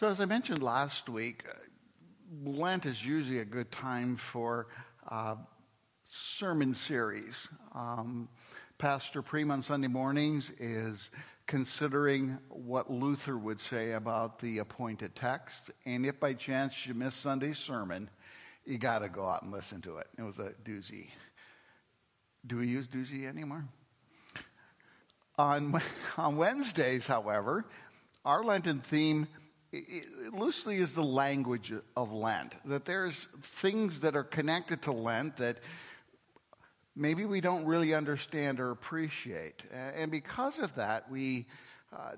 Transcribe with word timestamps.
So, 0.00 0.08
as 0.08 0.18
I 0.18 0.24
mentioned 0.24 0.60
last 0.60 1.08
week, 1.08 1.44
Lent 2.44 2.84
is 2.84 3.04
usually 3.04 3.38
a 3.38 3.44
good 3.44 3.70
time 3.70 4.16
for 4.16 4.66
uh, 5.08 5.36
sermon 6.08 6.74
series. 6.74 7.36
Um, 7.72 8.28
Pastor 8.76 9.22
Preem 9.22 9.52
on 9.52 9.62
Sunday 9.62 9.86
mornings 9.86 10.50
is 10.58 11.10
considering 11.46 12.40
what 12.48 12.90
Luther 12.90 13.38
would 13.38 13.60
say 13.60 13.92
about 13.92 14.40
the 14.40 14.58
appointed 14.58 15.14
text. 15.14 15.70
And 15.86 16.04
if 16.04 16.18
by 16.18 16.34
chance 16.34 16.84
you 16.84 16.92
miss 16.92 17.14
Sunday's 17.14 17.58
sermon, 17.58 18.10
you 18.64 18.78
got 18.78 18.98
to 18.98 19.08
go 19.08 19.28
out 19.28 19.44
and 19.44 19.52
listen 19.52 19.80
to 19.82 19.98
it. 19.98 20.08
It 20.18 20.22
was 20.22 20.40
a 20.40 20.54
doozy. 20.64 21.10
Do 22.44 22.56
we 22.56 22.66
use 22.66 22.88
doozy 22.88 23.28
anymore? 23.28 23.64
On, 25.38 25.80
on 26.16 26.36
Wednesdays, 26.36 27.06
however, 27.06 27.64
our 28.24 28.42
Lenten 28.42 28.80
theme 28.80 29.28
loosely 30.32 30.76
is 30.76 30.94
the 30.94 31.04
language 31.04 31.72
of 31.96 32.12
Lent. 32.12 32.56
That 32.64 32.84
there's 32.84 33.28
things 33.60 34.00
that 34.00 34.16
are 34.16 34.24
connected 34.24 34.82
to 34.82 34.92
Lent 34.92 35.36
that 35.38 35.58
maybe 36.96 37.24
we 37.24 37.40
don't 37.40 37.64
really 37.64 37.94
understand 37.94 38.60
or 38.60 38.70
appreciate. 38.70 39.62
And 39.72 40.10
because 40.10 40.58
of 40.58 40.74
that, 40.76 41.10
we 41.10 41.46
uh, 41.92 42.12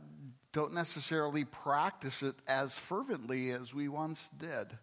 don't 0.53 0.75
necessarily 0.75 1.45
practice 1.45 2.23
it 2.23 2.35
as 2.47 2.73
fervently 2.73 3.51
as 3.51 3.75
we 3.75 3.89
once 3.89 4.31
did. 4.39 4.77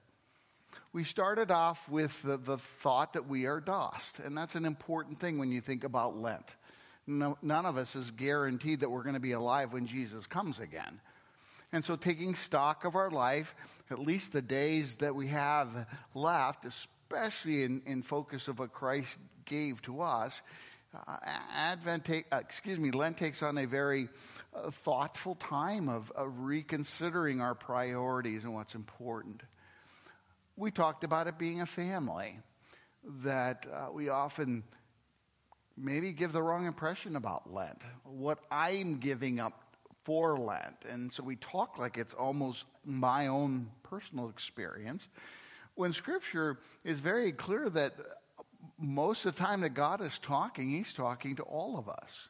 We 0.91 1.03
started 1.03 1.49
off 1.49 1.89
with 1.89 2.11
the, 2.21 2.37
the 2.37 2.59
thought 2.81 3.13
that 3.13 3.27
we 3.27 3.45
are 3.45 3.59
dust, 3.59 4.19
and 4.23 4.37
that's 4.37 4.55
an 4.55 4.65
important 4.65 5.19
thing 5.19 5.39
when 5.39 5.51
you 5.51 5.61
think 5.61 5.83
about 5.83 6.15
Lent. 6.15 6.55
No, 7.07 7.37
none 7.41 7.65
of 7.65 7.77
us 7.77 7.95
is 7.95 8.11
guaranteed 8.11 8.81
that 8.81 8.89
we're 8.89 9.03
going 9.03 9.15
to 9.15 9.19
be 9.19 9.31
alive 9.31 9.73
when 9.73 9.87
Jesus 9.87 10.25
comes 10.27 10.59
again. 10.59 11.01
And 11.73 11.83
so, 11.83 11.95
taking 11.95 12.35
stock 12.35 12.85
of 12.85 12.95
our 12.95 13.09
life, 13.09 13.55
at 13.89 13.97
least 13.97 14.31
the 14.31 14.43
days 14.43 14.95
that 14.99 15.15
we 15.15 15.27
have 15.29 15.87
left, 16.13 16.65
especially 16.65 17.63
in, 17.63 17.81
in 17.87 18.03
focus 18.03 18.47
of 18.47 18.59
what 18.59 18.71
Christ 18.71 19.17
gave 19.45 19.81
to 19.81 20.01
us, 20.01 20.39
uh, 20.95 21.17
Advent, 21.51 22.05
take, 22.05 22.27
uh, 22.31 22.37
excuse 22.37 22.77
me, 22.77 22.91
Lent 22.91 23.17
takes 23.17 23.41
on 23.41 23.57
a 23.57 23.65
very 23.65 24.07
uh, 24.55 24.69
thoughtful 24.85 25.33
time 25.33 25.89
of, 25.89 26.11
of 26.11 26.41
reconsidering 26.41 27.41
our 27.41 27.55
priorities 27.55 28.43
and 28.43 28.53
what's 28.53 28.75
important. 28.75 29.41
We 30.55 30.69
talked 30.69 31.03
about 31.03 31.25
it 31.25 31.39
being 31.39 31.61
a 31.61 31.65
family, 31.65 32.37
that 33.23 33.65
uh, 33.65 33.91
we 33.91 34.09
often 34.09 34.63
maybe 35.75 36.13
give 36.13 36.31
the 36.31 36.43
wrong 36.43 36.67
impression 36.67 37.15
about 37.15 37.51
Lent. 37.51 37.81
What 38.03 38.37
I'm 38.51 38.99
giving 38.99 39.39
up 39.39 39.62
for 40.03 40.37
Lent. 40.37 40.85
And 40.89 41.11
so 41.11 41.23
we 41.23 41.35
talk 41.37 41.77
like 41.77 41.97
it's 41.97 42.13
almost 42.13 42.65
my 42.85 43.27
own 43.27 43.69
personal 43.83 44.29
experience. 44.29 45.07
When 45.75 45.93
Scripture 45.93 46.59
is 46.83 46.99
very 46.99 47.31
clear 47.31 47.69
that 47.69 47.93
most 48.79 49.25
of 49.25 49.35
the 49.35 49.41
time 49.41 49.61
that 49.61 49.73
God 49.73 50.01
is 50.01 50.19
talking, 50.19 50.69
He's 50.69 50.93
talking 50.93 51.35
to 51.37 51.43
all 51.43 51.77
of 51.77 51.89
us. 51.89 52.29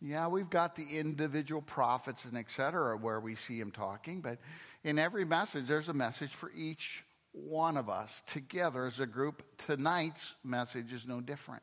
Yeah, 0.00 0.28
we've 0.28 0.48
got 0.48 0.76
the 0.76 0.98
individual 0.98 1.60
prophets 1.60 2.24
and 2.24 2.36
et 2.36 2.50
cetera 2.50 2.96
where 2.96 3.20
we 3.20 3.34
see 3.34 3.60
Him 3.60 3.70
talking, 3.70 4.22
but 4.22 4.38
in 4.82 4.98
every 4.98 5.26
message, 5.26 5.66
there's 5.68 5.88
a 5.88 5.94
message 5.94 6.34
for 6.34 6.50
each 6.52 7.04
one 7.32 7.76
of 7.76 7.90
us 7.90 8.22
together 8.26 8.86
as 8.86 8.98
a 8.98 9.06
group. 9.06 9.42
Tonight's 9.66 10.32
message 10.42 10.92
is 10.92 11.06
no 11.06 11.20
different 11.20 11.62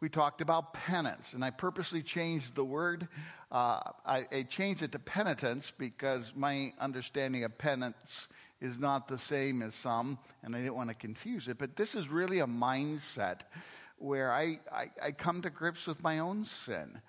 we 0.00 0.08
talked 0.08 0.40
about 0.40 0.72
penance, 0.72 1.34
and 1.34 1.44
I 1.44 1.50
purposely 1.50 2.02
changed 2.02 2.54
the 2.54 2.64
word. 2.64 3.06
Uh, 3.52 3.80
I, 4.06 4.26
I, 4.32 4.42
changed 4.44 4.82
it 4.82 4.92
to 4.92 4.98
penitence 4.98 5.72
because 5.76 6.32
my 6.34 6.72
understanding 6.80 7.44
of 7.44 7.58
penance 7.58 8.28
is 8.60 8.78
not 8.78 9.08
the 9.08 9.18
same 9.18 9.60
as 9.60 9.74
some, 9.74 10.18
and 10.42 10.54
I 10.54 10.60
didn't 10.60 10.76
want 10.76 10.88
to 10.88 10.94
confuse 10.94 11.48
it. 11.48 11.58
But 11.58 11.76
this 11.76 11.94
is 11.94 12.08
really 12.08 12.38
a 12.38 12.46
mindset 12.46 13.40
where 13.98 14.32
I, 14.32 14.60
I, 14.72 14.90
I 15.02 15.12
come 15.12 15.42
to 15.42 15.50
grips 15.50 15.86
with 15.86 16.02
my 16.02 16.20
own 16.20 16.44
sin. 16.44 17.00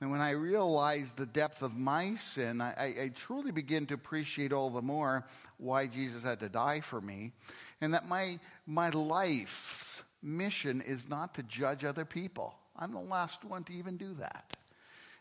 And 0.00 0.10
when 0.10 0.20
I 0.20 0.30
realize 0.30 1.12
the 1.12 1.26
depth 1.26 1.62
of 1.62 1.76
my 1.76 2.16
sin, 2.16 2.60
I, 2.60 3.02
I, 3.02 3.10
truly 3.14 3.50
begin 3.50 3.86
to 3.86 3.94
appreciate 3.94 4.52
all 4.52 4.70
the 4.70 4.80
more 4.80 5.26
why 5.58 5.88
Jesus 5.88 6.22
had 6.22 6.40
to 6.40 6.48
die 6.48 6.80
for 6.80 7.00
me. 7.00 7.32
And 7.80 7.92
that 7.94 8.06
my, 8.06 8.38
my 8.64 8.90
life's 8.90 10.02
mission 10.22 10.80
is 10.80 11.08
not 11.08 11.34
to 11.34 11.42
judge 11.42 11.84
other 11.84 12.04
people. 12.04 12.54
I'm 12.76 12.92
the 12.92 13.00
last 13.00 13.44
one 13.44 13.64
to 13.64 13.72
even 13.72 13.96
do 13.96 14.14
that. 14.14 14.56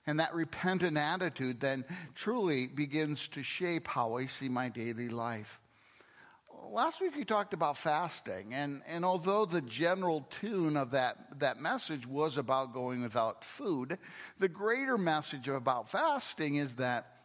And 0.05 0.19
that 0.19 0.33
repentant 0.33 0.97
attitude 0.97 1.59
then 1.59 1.83
truly 2.15 2.67
begins 2.67 3.27
to 3.29 3.43
shape 3.43 3.87
how 3.87 4.17
I 4.17 4.27
see 4.27 4.47
my 4.47 4.69
daily 4.69 5.09
life. 5.09 5.59
Last 6.69 6.99
week 7.01 7.15
we 7.15 7.23
talked 7.23 7.53
about 7.53 7.77
fasting, 7.77 8.53
and, 8.53 8.81
and 8.87 9.05
although 9.05 9.45
the 9.45 9.61
general 9.61 10.27
tune 10.41 10.75
of 10.75 10.91
that, 10.91 11.39
that 11.39 11.59
message 11.59 12.05
was 12.07 12.37
about 12.37 12.73
going 12.73 13.01
without 13.01 13.43
food, 13.43 13.97
the 14.39 14.47
greater 14.47 14.97
message 14.97 15.47
about 15.47 15.89
fasting 15.89 16.55
is 16.55 16.73
that 16.75 17.17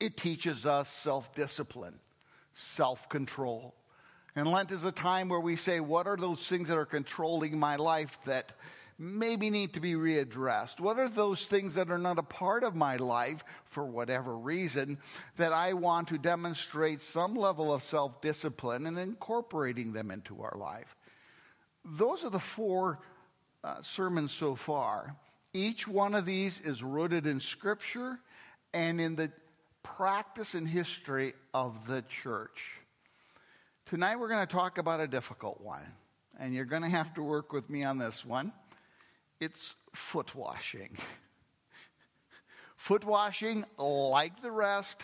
it 0.00 0.16
teaches 0.16 0.66
us 0.66 0.90
self 0.90 1.34
discipline, 1.34 1.98
self 2.52 3.08
control, 3.08 3.74
and 4.34 4.50
Lent 4.50 4.70
is 4.70 4.84
a 4.84 4.92
time 4.92 5.28
where 5.28 5.40
we 5.40 5.56
say, 5.56 5.80
what 5.80 6.06
are 6.06 6.16
those 6.16 6.46
things 6.46 6.68
that 6.68 6.78
are 6.78 6.86
controlling 6.86 7.58
my 7.58 7.76
life 7.76 8.18
that 8.24 8.52
maybe 8.98 9.50
need 9.50 9.74
to 9.74 9.80
be 9.80 9.94
readdressed? 9.94 10.80
What 10.80 10.98
are 10.98 11.08
those 11.08 11.46
things 11.46 11.74
that 11.74 11.90
are 11.90 11.98
not 11.98 12.18
a 12.18 12.22
part 12.22 12.64
of 12.64 12.74
my 12.74 12.96
life 12.96 13.44
for 13.66 13.84
whatever 13.84 14.36
reason 14.36 14.98
that 15.36 15.52
I 15.52 15.74
want 15.74 16.08
to 16.08 16.18
demonstrate 16.18 17.02
some 17.02 17.34
level 17.34 17.74
of 17.74 17.82
self 17.82 18.22
discipline 18.22 18.86
and 18.86 18.98
incorporating 18.98 19.92
them 19.92 20.10
into 20.10 20.40
our 20.42 20.56
life? 20.56 20.96
Those 21.84 22.24
are 22.24 22.30
the 22.30 22.38
four 22.38 23.00
uh, 23.64 23.82
sermons 23.82 24.32
so 24.32 24.54
far. 24.54 25.14
Each 25.52 25.86
one 25.86 26.14
of 26.14 26.24
these 26.24 26.60
is 26.60 26.82
rooted 26.82 27.26
in 27.26 27.40
Scripture 27.40 28.18
and 28.72 28.98
in 28.98 29.16
the 29.16 29.30
practice 29.82 30.54
and 30.54 30.66
history 30.66 31.34
of 31.52 31.86
the 31.86 32.02
church. 32.02 32.81
Tonight 33.92 34.18
we're 34.18 34.28
going 34.28 34.46
to 34.46 34.50
talk 34.50 34.78
about 34.78 35.00
a 35.00 35.06
difficult 35.06 35.60
one, 35.60 35.84
and 36.40 36.54
you're 36.54 36.64
going 36.64 36.80
to 36.80 36.88
have 36.88 37.12
to 37.12 37.22
work 37.22 37.52
with 37.52 37.68
me 37.68 37.84
on 37.84 37.98
this 37.98 38.24
one. 38.24 38.50
It's 39.38 39.74
foot 39.94 40.34
washing. 40.34 40.96
foot 42.76 43.04
washing, 43.04 43.66
like 43.76 44.40
the 44.40 44.50
rest, 44.50 44.96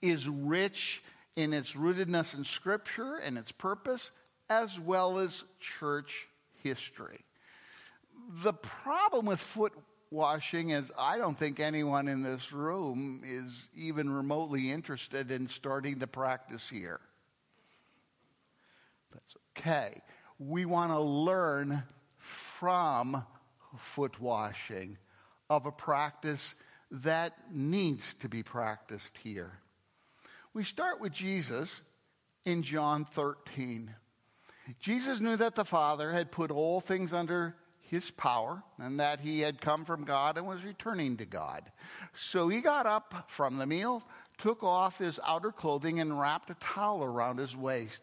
is 0.00 0.26
rich 0.26 1.02
in 1.36 1.52
its 1.52 1.72
rootedness 1.74 2.32
in 2.32 2.44
Scripture 2.44 3.16
and 3.16 3.36
its 3.36 3.52
purpose, 3.52 4.10
as 4.48 4.80
well 4.80 5.18
as 5.18 5.44
church 5.60 6.26
history. 6.62 7.26
The 8.42 8.54
problem 8.54 9.26
with 9.26 9.40
foot 9.40 9.74
washing 10.10 10.70
is 10.70 10.90
I 10.98 11.18
don't 11.18 11.38
think 11.38 11.60
anyone 11.60 12.08
in 12.08 12.22
this 12.22 12.50
room 12.50 13.20
is 13.26 13.52
even 13.76 14.08
remotely 14.08 14.72
interested 14.72 15.30
in 15.30 15.48
starting 15.48 15.98
the 15.98 16.06
practice 16.06 16.66
here. 16.66 17.00
That's 19.12 19.36
okay. 19.58 20.02
We 20.38 20.64
want 20.64 20.92
to 20.92 21.00
learn 21.00 21.82
from 22.58 23.24
foot 23.78 24.20
washing 24.20 24.98
of 25.48 25.66
a 25.66 25.72
practice 25.72 26.54
that 26.90 27.34
needs 27.52 28.14
to 28.14 28.28
be 28.28 28.42
practiced 28.42 29.16
here. 29.22 29.58
We 30.54 30.64
start 30.64 31.00
with 31.00 31.12
Jesus 31.12 31.80
in 32.44 32.62
John 32.62 33.06
13. 33.14 33.94
Jesus 34.80 35.20
knew 35.20 35.36
that 35.36 35.54
the 35.54 35.64
Father 35.64 36.12
had 36.12 36.30
put 36.30 36.50
all 36.50 36.80
things 36.80 37.12
under 37.12 37.56
his 37.80 38.10
power 38.10 38.62
and 38.78 39.00
that 39.00 39.20
he 39.20 39.40
had 39.40 39.60
come 39.60 39.84
from 39.84 40.04
God 40.04 40.38
and 40.38 40.46
was 40.46 40.64
returning 40.64 41.16
to 41.18 41.26
God. 41.26 41.70
So 42.14 42.48
he 42.48 42.60
got 42.60 42.86
up 42.86 43.26
from 43.28 43.58
the 43.58 43.66
meal, 43.66 44.02
took 44.38 44.62
off 44.62 44.98
his 44.98 45.20
outer 45.26 45.52
clothing, 45.52 46.00
and 46.00 46.18
wrapped 46.18 46.50
a 46.50 46.54
towel 46.54 47.02
around 47.02 47.38
his 47.38 47.56
waist. 47.56 48.02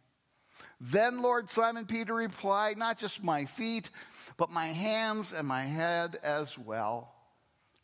Then 0.83 1.21
Lord 1.21 1.51
Simon 1.51 1.85
Peter 1.85 2.15
replied, 2.15 2.75
Not 2.75 2.97
just 2.97 3.23
my 3.23 3.45
feet, 3.45 3.91
but 4.35 4.49
my 4.49 4.67
hands 4.67 5.31
and 5.31 5.47
my 5.47 5.63
head 5.63 6.17
as 6.23 6.57
well. 6.57 7.13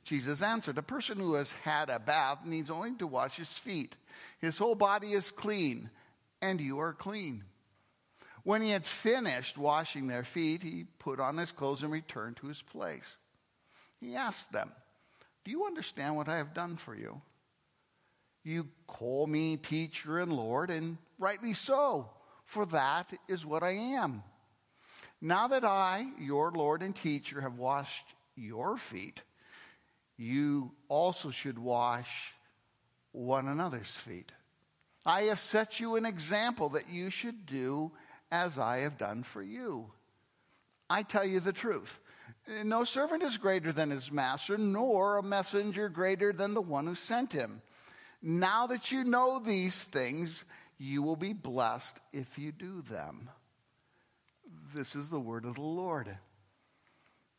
Jesus 0.04 0.42
answered, 0.42 0.80
A 0.80 0.84
person 0.84 1.20
who 1.20 1.36
has 1.36 1.52
had 1.52 1.92
a 1.92 2.00
bath 2.00 2.40
needs 2.44 2.72
only 2.72 2.96
to 2.96 3.06
wash 3.06 3.38
his 3.38 3.50
feet. 3.50 3.96
His 4.40 4.58
whole 4.58 4.74
body 4.74 5.14
is 5.14 5.30
clean, 5.30 5.92
and 6.42 6.60
you 6.60 6.80
are 6.80 6.94
clean. 6.94 7.44
When 8.44 8.64
he 8.64 8.72
had 8.72 8.86
finished 8.86 9.60
washing 9.60 10.08
their 10.08 10.24
feet, 10.24 10.64
he 10.64 10.86
put 10.98 11.20
on 11.20 11.38
his 11.38 11.52
clothes 11.52 11.84
and 11.84 11.92
returned 11.92 12.38
to 12.38 12.48
his 12.48 12.64
place. 12.64 13.06
He 14.00 14.16
asked 14.16 14.52
them, 14.52 14.72
Do 15.46 15.52
you 15.52 15.66
understand 15.68 16.16
what 16.16 16.30
I 16.30 16.38
have 16.38 16.56
done 16.56 16.78
for 16.78 16.96
you? 16.96 17.22
You 18.44 18.70
call 18.88 19.28
me 19.28 19.58
teacher 19.58 20.20
and 20.20 20.34
Lord, 20.34 20.72
and 20.72 20.98
rightly 21.20 21.54
so, 21.54 22.10
for 22.48 22.66
that 22.68 23.12
is 23.28 23.46
what 23.46 23.62
I 23.62 23.72
am. 23.72 24.24
Now 25.22 25.50
that 25.50 25.64
I, 25.64 26.08
your 26.20 26.52
Lord 26.52 26.82
and 26.82 26.96
teacher, 26.96 27.42
have 27.42 27.58
washed 27.58 28.06
your 28.36 28.78
feet, 28.78 29.22
you 30.18 30.72
also 30.88 31.30
should 31.30 31.60
wash 31.60 32.10
one 33.12 33.48
another's 33.48 33.92
feet. 33.92 34.32
I 35.06 35.24
have 35.24 35.40
set 35.40 35.80
you 35.80 35.96
an 35.96 36.06
example 36.06 36.70
that 36.70 36.90
you 36.90 37.10
should 37.10 37.46
do 37.46 37.92
as 38.32 38.58
I 38.58 38.80
have 38.80 38.98
done 38.98 39.24
for 39.24 39.42
you. 39.42 39.92
I 40.90 41.04
tell 41.04 41.26
you 41.26 41.40
the 41.40 41.54
truth. 41.54 42.00
No 42.64 42.84
servant 42.86 43.24
is 43.24 43.38
greater 43.38 43.74
than 43.74 43.90
his 43.90 44.12
master, 44.12 44.58
nor 44.58 45.18
a 45.18 45.24
messenger 45.24 45.90
greater 45.90 46.32
than 46.32 46.54
the 46.54 46.62
one 46.62 46.88
who 46.88 46.96
sent 46.96 47.32
him. 47.32 47.62
Now 48.22 48.68
that 48.68 48.92
you 48.92 49.04
know 49.04 49.40
these 49.40 49.84
things, 49.84 50.44
you 50.78 51.02
will 51.02 51.16
be 51.16 51.34
blessed 51.34 52.00
if 52.14 52.38
you 52.38 52.52
do 52.52 52.84
them. 52.90 53.30
This 54.76 54.96
is 54.96 55.10
the 55.10 55.20
word 55.20 55.46
of 55.46 55.56
the 55.56 55.62
Lord. 55.62 56.18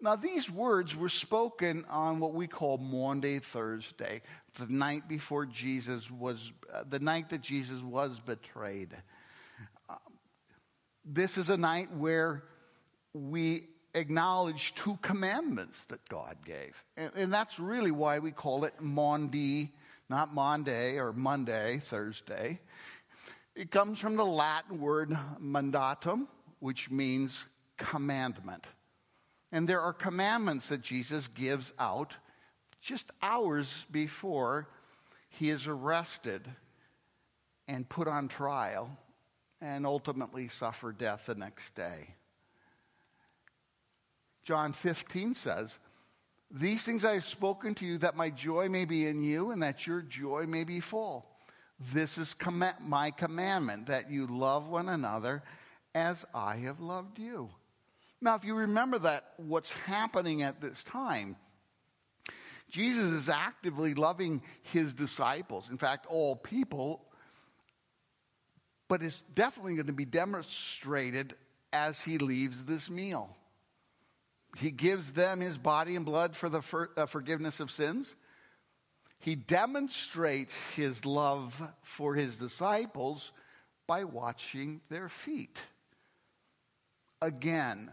Now, 0.01 0.15
these 0.15 0.49
words 0.49 0.95
were 0.95 1.09
spoken 1.09 1.85
on 1.89 2.21
what 2.21 2.33
we 2.33 2.47
call 2.47 2.79
Maundy 2.79 3.41
Thursday, 3.41 4.23
the 4.55 4.67
night 4.67 5.09
before 5.09 5.45
Jesus 5.45 6.09
was, 6.09 6.53
uh, 6.73 6.85
the 6.89 7.01
night 7.01 7.31
that 7.31 7.41
Jesus 7.41 7.81
was 7.83 8.21
betrayed. 8.21 8.97
Uh, 9.91 9.97
this 11.05 11.37
is 11.37 11.49
a 11.49 11.57
night 11.57 11.93
where 11.97 12.45
we 13.13 13.65
acknowledge 13.95 14.73
two 14.77 14.99
commandments 15.03 15.85
that 15.89 16.09
God 16.09 16.37
gave. 16.45 16.81
And, 16.97 17.11
and 17.17 17.33
that's 17.33 17.59
really 17.59 17.91
why 17.91 18.21
we 18.21 18.31
call 18.31 18.65
it 18.65 18.75
Maundy, 18.81 19.73
not 20.09 20.33
Monday 20.33 20.99
or 20.99 21.13
Monday, 21.13 21.81
Thursday. 21.85 22.61
It 23.59 23.73
comes 23.73 23.99
from 23.99 24.15
the 24.15 24.25
Latin 24.25 24.81
word 24.81 25.19
mandatum, 25.43 26.29
which 26.61 26.93
means 26.93 27.37
commandment. 27.77 28.65
And 29.51 29.69
there 29.69 29.81
are 29.81 29.93
commandments 29.93 30.69
that 30.69 30.81
Jesus 30.81 31.27
gives 31.27 31.73
out 31.77 32.15
just 32.81 33.11
hours 33.21 33.85
before 33.91 34.69
he 35.29 35.51
is 35.51 35.67
arrested 35.67 36.49
and 37.67 37.89
put 37.89 38.07
on 38.07 38.29
trial 38.29 38.97
and 39.61 39.85
ultimately 39.85 40.47
suffer 40.47 40.93
death 40.93 41.23
the 41.27 41.35
next 41.35 41.75
day. 41.75 42.15
John 44.45 44.73
15 44.73 45.35
says, 45.35 45.77
These 46.49 46.85
things 46.85 47.05
I 47.05 47.15
have 47.15 47.25
spoken 47.25 47.75
to 47.75 47.85
you 47.85 47.99
that 47.99 48.15
my 48.15 48.31
joy 48.31 48.69
may 48.69 48.85
be 48.85 49.09
in 49.09 49.21
you 49.21 49.51
and 49.51 49.61
that 49.65 49.85
your 49.85 50.03
joy 50.03 50.47
may 50.47 50.63
be 50.63 50.79
full. 50.79 51.27
This 51.93 52.19
is 52.19 52.35
my 52.81 53.11
commandment 53.13 53.87
that 53.87 54.11
you 54.11 54.27
love 54.27 54.69
one 54.69 54.89
another 54.89 55.43
as 55.95 56.25
I 56.35 56.57
have 56.57 56.81
loved 56.81 57.19
you. 57.19 57.51
Now, 58.21 58.35
if 58.35 58.45
you 58.45 58.55
remember 58.55 58.99
that, 59.01 59.35
what's 59.37 59.73
happening 59.73 60.43
at 60.43 60.61
this 60.61 60.83
time, 60.83 61.37
Jesus 62.71 63.11
is 63.13 63.29
actively 63.29 63.95
loving 63.95 64.43
his 64.63 64.93
disciples, 64.93 65.71
in 65.71 65.79
fact, 65.79 66.07
all 66.07 66.37
people, 66.37 67.05
but 68.89 69.03
it's 69.03 69.23
definitely 69.35 69.75
going 69.75 69.87
to 69.87 69.93
be 69.93 70.05
demonstrated 70.05 71.35
as 71.73 72.01
he 72.01 72.19
leaves 72.19 72.65
this 72.65 72.91
meal. 72.91 73.37
He 74.57 74.71
gives 74.71 75.13
them 75.13 75.41
his 75.41 75.57
body 75.57 75.95
and 75.95 76.05
blood 76.05 76.35
for 76.35 76.49
the 76.49 76.61
for, 76.61 76.91
uh, 76.97 77.07
forgiveness 77.07 77.61
of 77.61 77.71
sins. 77.71 78.15
He 79.21 79.35
demonstrates 79.35 80.55
his 80.77 81.05
love 81.05 81.61
for 81.83 82.15
his 82.15 82.37
disciples 82.37 83.33
by 83.87 84.05
washing 84.05 84.81
their 84.91 85.09
feet. 85.09 85.59
Again, 87.21 87.91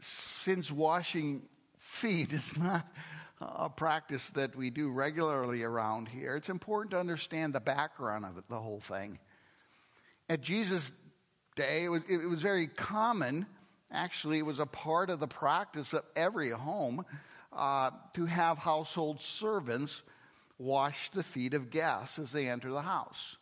since 0.00 0.70
washing 0.70 1.42
feet 1.78 2.32
is 2.32 2.56
not 2.56 2.86
a 3.40 3.68
practice 3.68 4.28
that 4.30 4.56
we 4.56 4.70
do 4.70 4.90
regularly 4.90 5.62
around 5.62 6.08
here, 6.08 6.34
it's 6.34 6.48
important 6.48 6.90
to 6.90 6.98
understand 6.98 7.54
the 7.54 7.60
background 7.60 8.24
of 8.24 8.38
it, 8.38 8.44
the 8.48 8.58
whole 8.58 8.80
thing. 8.80 9.18
At 10.28 10.40
Jesus' 10.40 10.90
day, 11.54 11.84
it 11.84 11.88
was, 11.88 12.02
it 12.08 12.28
was 12.28 12.42
very 12.42 12.66
common, 12.66 13.46
actually, 13.92 14.38
it 14.38 14.46
was 14.46 14.58
a 14.58 14.66
part 14.66 15.10
of 15.10 15.20
the 15.20 15.28
practice 15.28 15.92
of 15.92 16.02
every 16.16 16.50
home 16.50 17.04
uh, 17.52 17.90
to 18.14 18.26
have 18.26 18.58
household 18.58 19.20
servants 19.20 20.02
wash 20.58 21.10
the 21.10 21.22
feet 21.22 21.54
of 21.54 21.70
guests 21.70 22.18
as 22.18 22.32
they 22.32 22.48
enter 22.48 22.70
the 22.70 22.82
house 22.82 23.36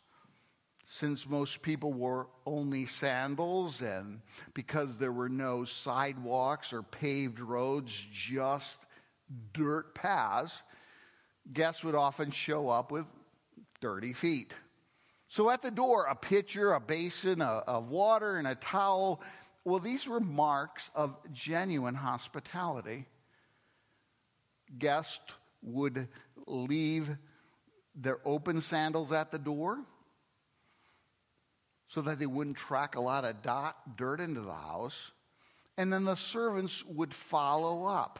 since 0.86 1.26
most 1.26 1.62
people 1.62 1.92
wore 1.92 2.28
only 2.46 2.86
sandals 2.86 3.80
and 3.80 4.20
because 4.52 4.96
there 4.96 5.12
were 5.12 5.28
no 5.28 5.64
sidewalks 5.64 6.72
or 6.72 6.82
paved 6.82 7.40
roads, 7.40 7.92
just 8.12 8.78
dirt 9.52 9.94
paths, 9.94 10.62
guests 11.52 11.82
would 11.84 11.94
often 11.94 12.30
show 12.30 12.68
up 12.68 12.90
with 12.92 13.06
dirty 13.80 14.12
feet. 14.12 14.52
So 15.28 15.50
at 15.50 15.62
the 15.62 15.70
door, 15.70 16.06
a 16.06 16.14
pitcher, 16.14 16.74
a 16.74 16.80
basin 16.80 17.40
of 17.40 17.88
water, 17.88 18.38
and 18.38 18.46
a 18.46 18.54
towel. 18.54 19.20
Well, 19.64 19.80
these 19.80 20.06
were 20.06 20.20
marks 20.20 20.90
of 20.94 21.16
genuine 21.32 21.94
hospitality. 21.94 23.06
Guests 24.78 25.20
would 25.62 26.08
leave 26.46 27.10
their 27.94 28.18
open 28.24 28.60
sandals 28.60 29.12
at 29.12 29.30
the 29.30 29.38
door 29.38 29.78
so 31.88 32.02
that 32.02 32.18
they 32.18 32.26
wouldn't 32.26 32.56
track 32.56 32.96
a 32.96 33.00
lot 33.00 33.24
of 33.24 33.42
dot, 33.42 33.96
dirt 33.96 34.20
into 34.20 34.40
the 34.40 34.52
house. 34.52 35.12
And 35.76 35.92
then 35.92 36.04
the 36.04 36.16
servants 36.16 36.84
would 36.86 37.14
follow 37.14 37.84
up 37.84 38.18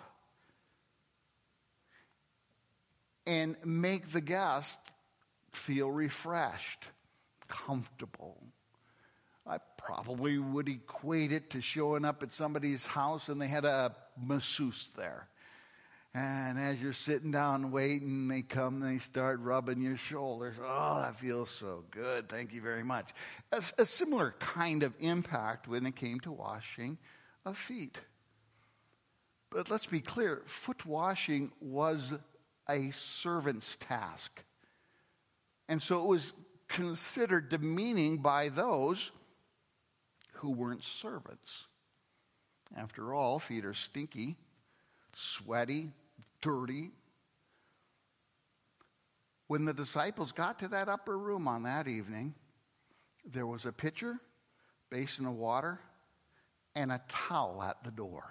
and 3.26 3.56
make 3.64 4.10
the 4.12 4.20
guest 4.20 4.78
feel 5.52 5.90
refreshed, 5.90 6.84
comfortable. 7.48 8.42
I 9.46 9.58
probably 9.76 10.38
would 10.38 10.68
equate 10.68 11.32
it 11.32 11.50
to 11.50 11.60
showing 11.60 12.04
up 12.04 12.22
at 12.22 12.32
somebody's 12.32 12.84
house 12.84 13.28
and 13.28 13.40
they 13.40 13.48
had 13.48 13.64
a 13.64 13.94
masseuse 14.20 14.88
there. 14.96 15.28
And 16.14 16.60
as 16.60 16.80
you're 16.80 16.92
sitting 16.92 17.32
down 17.32 17.72
waiting, 17.72 18.28
they 18.28 18.42
come 18.42 18.80
and 18.82 18.94
they 18.94 19.00
start 19.00 19.40
rubbing 19.40 19.82
your 19.82 19.96
shoulders. 19.96 20.54
Oh, 20.62 21.00
that 21.00 21.18
feels 21.18 21.50
so 21.50 21.82
good. 21.90 22.28
Thank 22.28 22.52
you 22.52 22.62
very 22.62 22.84
much. 22.84 23.10
A, 23.50 23.60
a 23.78 23.84
similar 23.84 24.36
kind 24.38 24.84
of 24.84 24.94
impact 25.00 25.66
when 25.66 25.86
it 25.86 25.96
came 25.96 26.20
to 26.20 26.30
washing 26.30 26.98
of 27.44 27.58
feet. 27.58 27.98
But 29.50 29.70
let's 29.70 29.86
be 29.86 30.00
clear 30.00 30.42
foot 30.46 30.86
washing 30.86 31.50
was 31.60 32.12
a 32.68 32.90
servant's 32.92 33.76
task. 33.80 34.44
And 35.68 35.82
so 35.82 36.00
it 36.00 36.06
was 36.06 36.32
considered 36.68 37.48
demeaning 37.48 38.18
by 38.18 38.50
those 38.50 39.10
who 40.34 40.50
weren't 40.50 40.84
servants. 40.84 41.64
After 42.76 43.12
all, 43.14 43.40
feet 43.40 43.64
are 43.64 43.74
stinky, 43.74 44.36
sweaty, 45.16 45.90
dirty. 46.44 46.90
When 49.46 49.64
the 49.64 49.72
disciples 49.72 50.30
got 50.30 50.58
to 50.58 50.68
that 50.68 50.88
upper 50.88 51.16
room 51.16 51.48
on 51.48 51.62
that 51.62 51.88
evening, 51.88 52.34
there 53.24 53.46
was 53.46 53.64
a 53.64 53.72
pitcher, 53.72 54.20
basin 54.90 55.24
of 55.24 55.34
water, 55.34 55.80
and 56.76 56.92
a 56.92 57.00
towel 57.08 57.62
at 57.62 57.82
the 57.82 57.90
door. 57.90 58.24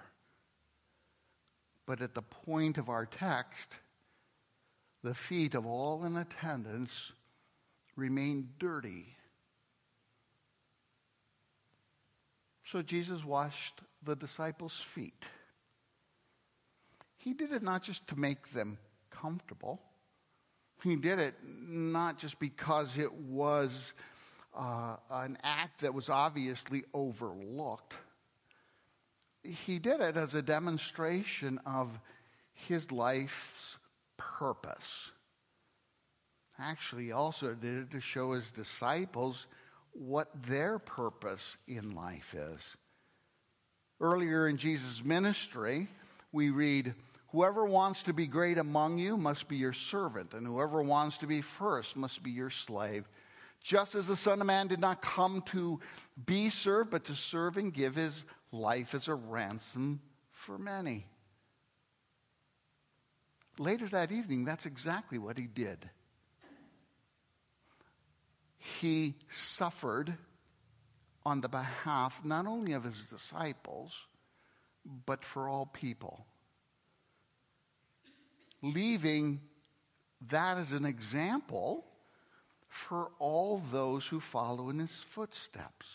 But 1.86 2.00
at 2.00 2.14
the 2.14 2.22
point 2.22 2.78
of 2.78 2.88
our 2.88 3.04
text, 3.04 3.68
the 5.02 5.14
feet 5.14 5.54
of 5.54 5.66
all 5.66 6.04
in 6.04 6.16
attendance 6.16 7.12
remained 7.96 8.58
dirty. 8.58 9.06
So 12.64 12.80
Jesus 12.80 13.24
washed 13.24 13.80
the 14.04 14.14
disciples' 14.14 14.80
feet. 14.94 15.24
He 17.24 17.32
did 17.32 17.52
it 17.52 17.62
not 17.62 17.82
just 17.82 18.06
to 18.08 18.16
make 18.16 18.52
them 18.52 18.76
comfortable. 19.10 19.80
He 20.82 20.94
did 20.94 21.18
it 21.18 21.34
not 21.42 22.18
just 22.18 22.38
because 22.38 22.98
it 22.98 23.10
was 23.10 23.94
uh, 24.54 24.96
an 25.10 25.38
act 25.42 25.80
that 25.80 25.94
was 25.94 26.10
obviously 26.10 26.84
overlooked. 26.92 27.94
He 29.42 29.78
did 29.78 30.00
it 30.00 30.18
as 30.18 30.34
a 30.34 30.42
demonstration 30.42 31.60
of 31.64 31.88
his 32.52 32.92
life's 32.92 33.78
purpose. 34.18 35.10
Actually, 36.58 37.06
he 37.06 37.12
also 37.12 37.54
did 37.54 37.84
it 37.84 37.90
to 37.92 38.00
show 38.00 38.32
his 38.32 38.50
disciples 38.50 39.46
what 39.92 40.28
their 40.46 40.78
purpose 40.78 41.56
in 41.66 41.94
life 41.94 42.34
is. 42.34 42.76
Earlier 43.98 44.46
in 44.46 44.58
Jesus' 44.58 45.02
ministry, 45.02 45.88
we 46.32 46.50
read, 46.50 46.94
Whoever 47.34 47.66
wants 47.66 48.04
to 48.04 48.12
be 48.12 48.28
great 48.28 48.58
among 48.58 48.98
you 48.98 49.16
must 49.16 49.48
be 49.48 49.56
your 49.56 49.72
servant, 49.72 50.34
and 50.34 50.46
whoever 50.46 50.80
wants 50.84 51.18
to 51.18 51.26
be 51.26 51.40
first 51.40 51.96
must 51.96 52.22
be 52.22 52.30
your 52.30 52.48
slave. 52.48 53.08
Just 53.60 53.96
as 53.96 54.06
the 54.06 54.16
Son 54.16 54.40
of 54.40 54.46
Man 54.46 54.68
did 54.68 54.78
not 54.78 55.02
come 55.02 55.42
to 55.46 55.80
be 56.26 56.48
served, 56.48 56.92
but 56.92 57.06
to 57.06 57.14
serve 57.16 57.56
and 57.56 57.74
give 57.74 57.96
his 57.96 58.24
life 58.52 58.94
as 58.94 59.08
a 59.08 59.16
ransom 59.16 60.00
for 60.30 60.58
many. 60.58 61.06
Later 63.58 63.88
that 63.88 64.12
evening, 64.12 64.44
that's 64.44 64.64
exactly 64.64 65.18
what 65.18 65.36
he 65.36 65.48
did. 65.48 65.90
He 68.80 69.16
suffered 69.28 70.14
on 71.26 71.40
the 71.40 71.48
behalf 71.48 72.20
not 72.22 72.46
only 72.46 72.74
of 72.74 72.84
his 72.84 72.98
disciples, 73.10 73.90
but 75.04 75.24
for 75.24 75.48
all 75.48 75.66
people 75.66 76.26
leaving 78.64 79.40
that 80.30 80.56
as 80.58 80.72
an 80.72 80.84
example 80.84 81.84
for 82.68 83.10
all 83.18 83.62
those 83.70 84.06
who 84.06 84.20
follow 84.20 84.70
in 84.70 84.78
his 84.78 84.90
footsteps. 84.90 85.86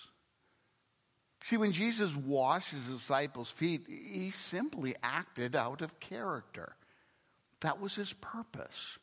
See, 1.41 1.57
when 1.57 1.71
Jesus 1.71 2.15
washed 2.15 2.71
his 2.71 2.85
disciples' 2.85 3.49
feet, 3.49 3.85
he 3.88 4.31
simply 4.31 4.95
acted 5.01 5.55
out 5.55 5.81
of 5.81 5.99
character. 5.99 6.75
That 7.61 7.81
was 7.81 7.95
his 7.95 8.13
purpose. 8.13 8.97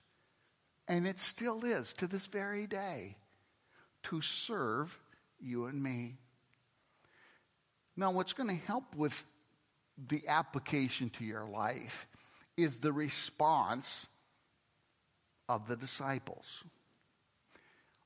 And 0.89 1.07
it 1.07 1.19
still 1.19 1.65
is 1.65 1.93
to 1.95 2.07
this 2.07 2.27
very 2.27 2.67
day 2.67 3.17
to 4.05 4.21
serve 4.21 4.97
you 5.41 5.67
and 5.67 5.83
me. 5.83 6.17
Now, 7.97 8.13
what's 8.13 8.35
going 8.35 8.51
to 8.51 8.67
help 8.67 8.95
with 8.95 9.25
the 10.09 10.29
application 10.29 11.11
to 11.11 11.25
your 11.25 11.47
life 11.47 12.07
is 12.57 12.77
the 12.77 12.93
response 12.93 14.07
of 15.49 15.69
the 15.69 15.77
disciples. 15.77 16.45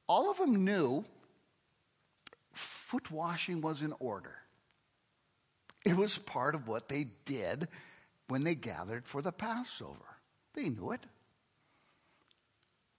All 0.07 0.31
of 0.31 0.39
them 0.39 0.65
knew 0.65 1.05
foot 2.53 3.11
washing 3.11 3.61
was 3.61 3.83
in 3.83 3.95
order. 4.01 4.35
It 5.85 5.97
was 5.97 6.19
part 6.19 6.55
of 6.55 6.69
what 6.69 6.89
they 6.89 7.07
did 7.25 7.69
when 8.29 8.45
they 8.45 8.55
gathered 8.55 9.07
for 9.07 9.23
the 9.23 9.33
Passover. 9.33 9.97
They 10.55 10.69
knew 10.69 10.93
it. 10.93 11.01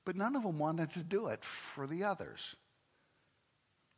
But 0.06 0.16
none 0.16 0.36
of 0.36 0.44
them 0.44 0.58
wanted 0.58 0.94
to 0.94 1.04
do 1.04 1.28
it 1.28 1.44
for 1.44 1.86
the 1.86 2.06
others. 2.06 2.56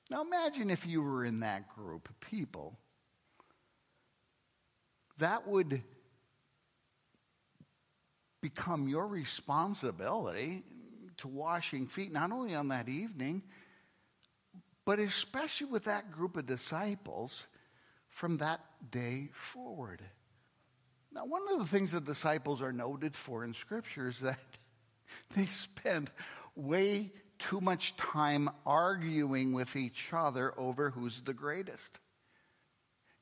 Now 0.09 0.21
imagine 0.21 0.69
if 0.69 0.85
you 0.85 1.01
were 1.01 1.23
in 1.23 1.39
that 1.41 1.73
group 1.75 2.09
of 2.09 2.19
people. 2.19 2.77
That 5.19 5.47
would 5.47 5.81
become 8.43 8.89
your 8.89 9.07
responsibility 9.07 10.63
to 11.15 11.29
washing 11.29 11.87
feet, 11.87 12.11
not 12.11 12.31
only 12.33 12.53
on 12.53 12.67
that 12.67 12.89
evening, 12.89 13.41
but 14.85 14.99
especially 14.99 15.67
with 15.67 15.85
that 15.85 16.11
group 16.11 16.35
of 16.35 16.45
disciples 16.45 17.45
from 18.09 18.37
that 18.37 18.59
day 18.91 19.29
forward. 19.31 20.01
Now, 21.13 21.25
one 21.25 21.43
of 21.53 21.59
the 21.59 21.65
things 21.65 21.93
the 21.93 22.01
disciples 22.01 22.61
are 22.61 22.73
noted 22.73 23.15
for 23.15 23.45
in 23.45 23.53
Scripture 23.53 24.09
is 24.09 24.19
that 24.19 24.39
they 25.37 25.45
spend 25.45 26.11
way 26.53 27.13
too 27.39 27.61
much 27.61 27.95
time 27.95 28.49
arguing 28.65 29.53
with 29.53 29.77
each 29.77 30.09
other 30.11 30.53
over 30.59 30.89
who's 30.89 31.21
the 31.21 31.33
greatest. 31.33 31.99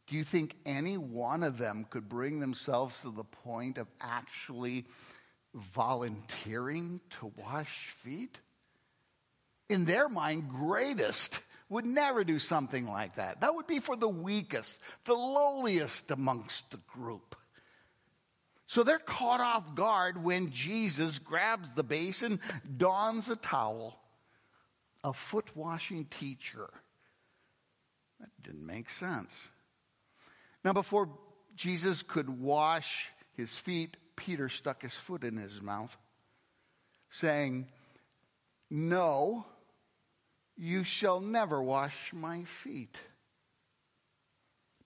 Do 0.07 0.15
you 0.15 0.23
think 0.23 0.55
any 0.65 0.97
one 0.97 1.43
of 1.43 1.57
them 1.57 1.85
could 1.89 2.09
bring 2.09 2.39
themselves 2.39 2.99
to 3.01 3.11
the 3.11 3.23
point 3.23 3.77
of 3.77 3.87
actually 4.01 4.85
volunteering 5.53 6.99
to 7.19 7.31
wash 7.37 7.71
feet? 8.03 8.37
In 9.69 9.85
their 9.85 10.09
mind, 10.09 10.49
greatest 10.49 11.39
would 11.69 11.85
never 11.85 12.25
do 12.25 12.37
something 12.37 12.85
like 12.85 13.15
that. 13.15 13.41
That 13.41 13.55
would 13.55 13.67
be 13.67 13.79
for 13.79 13.95
the 13.95 14.09
weakest, 14.09 14.77
the 15.05 15.13
lowliest 15.13 16.11
amongst 16.11 16.69
the 16.69 16.79
group. 16.93 17.35
So 18.67 18.83
they're 18.83 18.99
caught 18.99 19.41
off 19.41 19.75
guard 19.75 20.21
when 20.23 20.51
Jesus 20.51 21.19
grabs 21.19 21.69
the 21.75 21.83
basin, 21.83 22.39
dons 22.77 23.29
a 23.29 23.35
towel, 23.35 23.97
a 25.03 25.13
foot 25.13 25.55
washing 25.55 26.05
teacher. 26.05 26.69
That 28.19 28.29
didn't 28.43 28.65
make 28.65 28.89
sense. 28.89 29.33
Now, 30.63 30.73
before 30.73 31.09
Jesus 31.55 32.03
could 32.03 32.29
wash 32.29 33.07
his 33.35 33.53
feet, 33.53 33.97
Peter 34.15 34.49
stuck 34.49 34.81
his 34.81 34.93
foot 34.93 35.23
in 35.23 35.37
his 35.37 35.61
mouth, 35.61 35.95
saying, 37.09 37.67
No, 38.69 39.45
you 40.57 40.83
shall 40.83 41.19
never 41.19 41.61
wash 41.61 41.95
my 42.13 42.43
feet. 42.43 42.99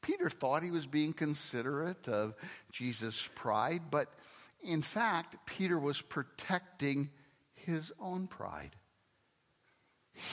Peter 0.02 0.30
thought 0.30 0.64
he 0.64 0.72
was 0.72 0.86
being 0.86 1.14
considerate 1.14 2.08
of 2.08 2.36
Jesus' 2.72 3.28
pride, 3.34 3.82
but 3.90 4.14
in 4.64 4.82
fact, 4.82 5.36
Peter 5.46 5.80
was 5.80 6.00
protecting 6.00 7.10
his 7.54 7.92
own 8.00 8.28
pride. 8.28 8.76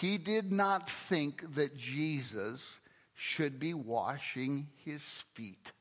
He 0.01 0.19
did 0.19 0.53
not 0.53 0.89
think 0.89 1.55
that 1.55 1.77
Jesus 1.77 2.79
should 3.15 3.59
be 3.59 3.75
washing 3.75 4.69
his 4.85 5.03
feet. 5.35 5.73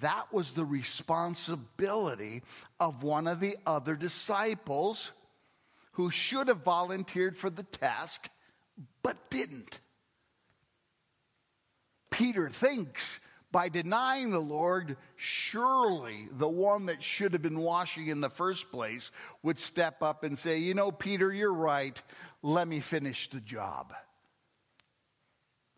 That 0.00 0.32
was 0.32 0.52
the 0.52 0.64
responsibility 0.64 2.42
of 2.80 3.02
one 3.02 3.26
of 3.26 3.40
the 3.40 3.56
other 3.66 3.94
disciples 3.94 5.12
who 5.92 6.10
should 6.10 6.48
have 6.48 6.62
volunteered 6.62 7.36
for 7.36 7.50
the 7.50 7.62
task 7.62 8.28
but 9.02 9.30
didn't. 9.30 9.78
Peter 12.10 12.48
thinks 12.48 13.20
by 13.52 13.68
denying 13.68 14.30
the 14.30 14.40
Lord, 14.40 14.96
surely 15.16 16.28
the 16.32 16.48
one 16.48 16.86
that 16.86 17.02
should 17.02 17.32
have 17.32 17.42
been 17.42 17.58
washing 17.58 18.08
in 18.08 18.20
the 18.20 18.30
first 18.30 18.70
place 18.70 19.10
would 19.42 19.58
step 19.58 20.02
up 20.02 20.24
and 20.24 20.38
say, 20.38 20.58
You 20.58 20.74
know, 20.74 20.90
Peter, 20.90 21.32
you're 21.32 21.52
right. 21.52 22.00
Let 22.42 22.68
me 22.68 22.80
finish 22.80 23.30
the 23.30 23.40
job. 23.40 23.94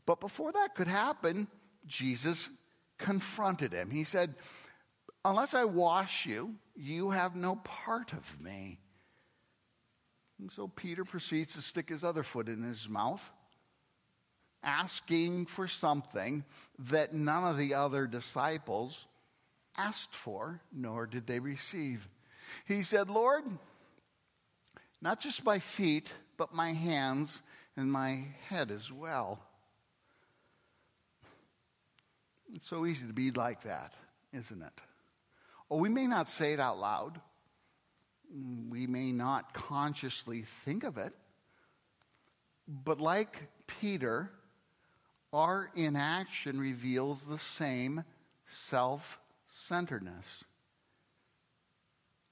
But 0.06 0.20
before 0.20 0.52
that 0.52 0.74
could 0.74 0.88
happen, 0.88 1.46
Jesus 1.86 2.48
confronted 2.98 3.72
him. 3.72 3.90
He 3.90 4.04
said, 4.04 4.34
Unless 5.24 5.54
I 5.54 5.64
wash 5.64 6.26
you, 6.26 6.54
you 6.76 7.10
have 7.10 7.34
no 7.34 7.56
part 7.56 8.12
of 8.12 8.40
me. 8.40 8.78
And 10.38 10.52
so 10.52 10.68
Peter 10.68 11.04
proceeds 11.04 11.54
to 11.54 11.62
stick 11.62 11.88
his 11.88 12.04
other 12.04 12.22
foot 12.22 12.48
in 12.48 12.62
his 12.62 12.88
mouth, 12.88 13.28
asking 14.62 15.46
for 15.46 15.66
something 15.66 16.44
that 16.78 17.12
none 17.12 17.44
of 17.44 17.58
the 17.58 17.74
other 17.74 18.06
disciples 18.06 19.06
asked 19.76 20.14
for, 20.14 20.60
nor 20.72 21.06
did 21.06 21.26
they 21.26 21.40
receive. 21.40 22.08
He 22.66 22.82
said, 22.82 23.10
Lord, 23.10 23.44
not 25.00 25.20
just 25.20 25.44
my 25.44 25.58
feet, 25.58 26.08
but 26.36 26.54
my 26.54 26.72
hands 26.72 27.40
and 27.76 27.90
my 27.90 28.24
head 28.48 28.70
as 28.70 28.90
well. 28.90 29.40
It's 32.54 32.68
so 32.68 32.86
easy 32.86 33.06
to 33.06 33.12
be 33.12 33.30
like 33.30 33.62
that, 33.64 33.92
isn't 34.32 34.62
it? 34.62 34.80
Or 35.68 35.78
we 35.78 35.88
may 35.88 36.06
not 36.06 36.28
say 36.28 36.54
it 36.54 36.60
out 36.60 36.78
loud. 36.78 37.20
We 38.68 38.86
may 38.86 39.12
not 39.12 39.54
consciously 39.54 40.44
think 40.64 40.84
of 40.84 40.98
it. 40.98 41.12
But 42.66 43.00
like 43.00 43.48
Peter, 43.66 44.30
our 45.32 45.70
inaction 45.74 46.58
reveals 46.60 47.22
the 47.22 47.38
same 47.38 48.04
self 48.68 49.18
centeredness. 49.66 50.24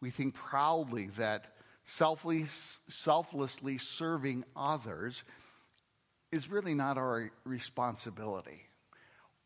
We 0.00 0.11
think 0.11 0.35
proudly 0.35 1.08
that 1.16 1.54
selflessly 1.87 3.78
serving 3.78 4.44
others 4.54 5.23
is 6.32 6.50
really 6.50 6.75
not 6.75 6.99
our 6.99 7.30
responsibility. 7.44 8.65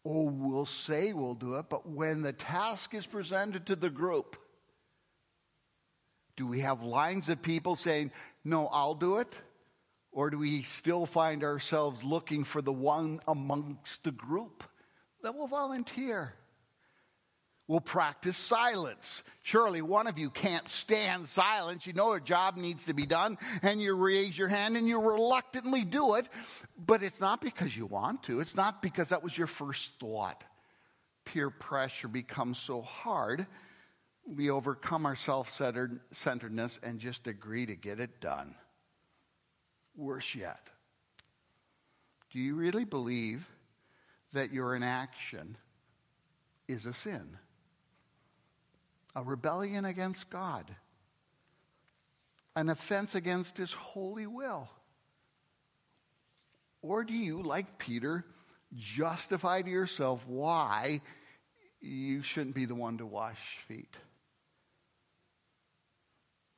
Oh, 0.05 0.31
we'll 0.31 0.67
say 0.67 1.13
we'll 1.13 1.35
do 1.35 1.57
it, 1.57 1.67
but 1.69 1.89
when 1.89 2.23
the 2.23 2.33
task 2.33 2.95
is 2.95 3.05
presented 3.07 3.67
to 3.67 3.77
the 3.77 3.91
group, 3.91 4.37
do 6.37 6.47
we 6.47 6.61
have 6.61 6.83
lines 6.83 7.29
of 7.29 7.43
people 7.43 7.77
saying, 7.77 8.13
No, 8.45 8.69
I'll 8.69 8.95
do 8.95 9.19
it? 9.19 9.35
Or 10.13 10.31
do 10.31 10.39
we 10.39 10.63
still 10.63 11.07
find 11.07 11.45
ourselves 11.45 12.03
looking 12.03 12.45
for 12.45 12.63
the 12.63 12.73
one 12.73 13.21
amongst 13.29 14.03
the 14.03 14.11
group 14.11 14.65
that 15.23 15.37
will 15.37 15.47
volunteer? 15.47 16.35
Will 17.71 17.81
practice 17.81 18.37
silence. 18.37 19.23
Surely 19.43 19.81
one 19.81 20.09
of 20.09 20.19
you 20.19 20.29
can't 20.29 20.69
stand 20.69 21.29
silence. 21.29 21.87
You 21.87 21.93
know 21.93 22.15
a 22.15 22.21
job 22.21 22.57
needs 22.57 22.85
to 22.87 22.95
be 22.95 23.07
done 23.07 23.39
and 23.63 23.81
you 23.81 23.95
raise 23.95 24.37
your 24.37 24.49
hand 24.49 24.77
and 24.77 24.89
you 24.89 24.99
reluctantly 25.01 25.85
do 25.85 26.17
it, 26.17 26.27
but 26.85 27.05
it's 27.05 27.21
not 27.21 27.41
because 27.41 27.77
you 27.77 27.87
want 27.87 28.25
to. 28.25 28.41
It's 28.41 28.57
not 28.57 28.83
because 28.83 29.11
that 29.11 29.23
was 29.23 29.39
your 29.39 29.47
first 29.47 29.93
thought. 30.01 30.43
Peer 31.25 31.49
pressure 31.49 32.09
becomes 32.09 32.59
so 32.59 32.83
hard, 32.83 33.47
we 34.27 34.51
overcome 34.51 35.07
our 35.07 35.15
self 35.15 35.49
centeredness 35.51 36.81
and 36.83 36.99
just 36.99 37.29
agree 37.29 37.67
to 37.67 37.77
get 37.77 38.01
it 38.01 38.21
done. 38.21 38.57
Worse 39.95 40.35
yet, 40.35 40.71
do 42.33 42.41
you 42.41 42.57
really 42.57 42.85
believe 42.85 43.47
that 44.33 44.53
your 44.53 44.75
inaction 44.75 45.57
is 46.67 46.85
a 46.85 46.93
sin? 46.93 47.39
A 49.15 49.23
rebellion 49.23 49.85
against 49.85 50.31
God? 50.31 50.71
An 52.57 52.69
offense 52.69 53.15
against 53.15 53.57
His 53.57 53.73
holy 53.73 54.27
will? 54.27 54.69
Or 56.83 57.05
do 57.05 57.13
you, 57.13 57.43
like 57.43 57.79
Peter, 57.79 58.25
justify 58.75 59.63
to 59.63 59.71
yourself 59.71 60.25
why 60.27 61.03
you 61.81 62.23
shouldn't 62.23 62.55
be 62.55 62.65
the 62.65 62.75
one 62.75 62.99
to 62.99 63.07
wash 63.07 63.39
feet? 63.69 63.95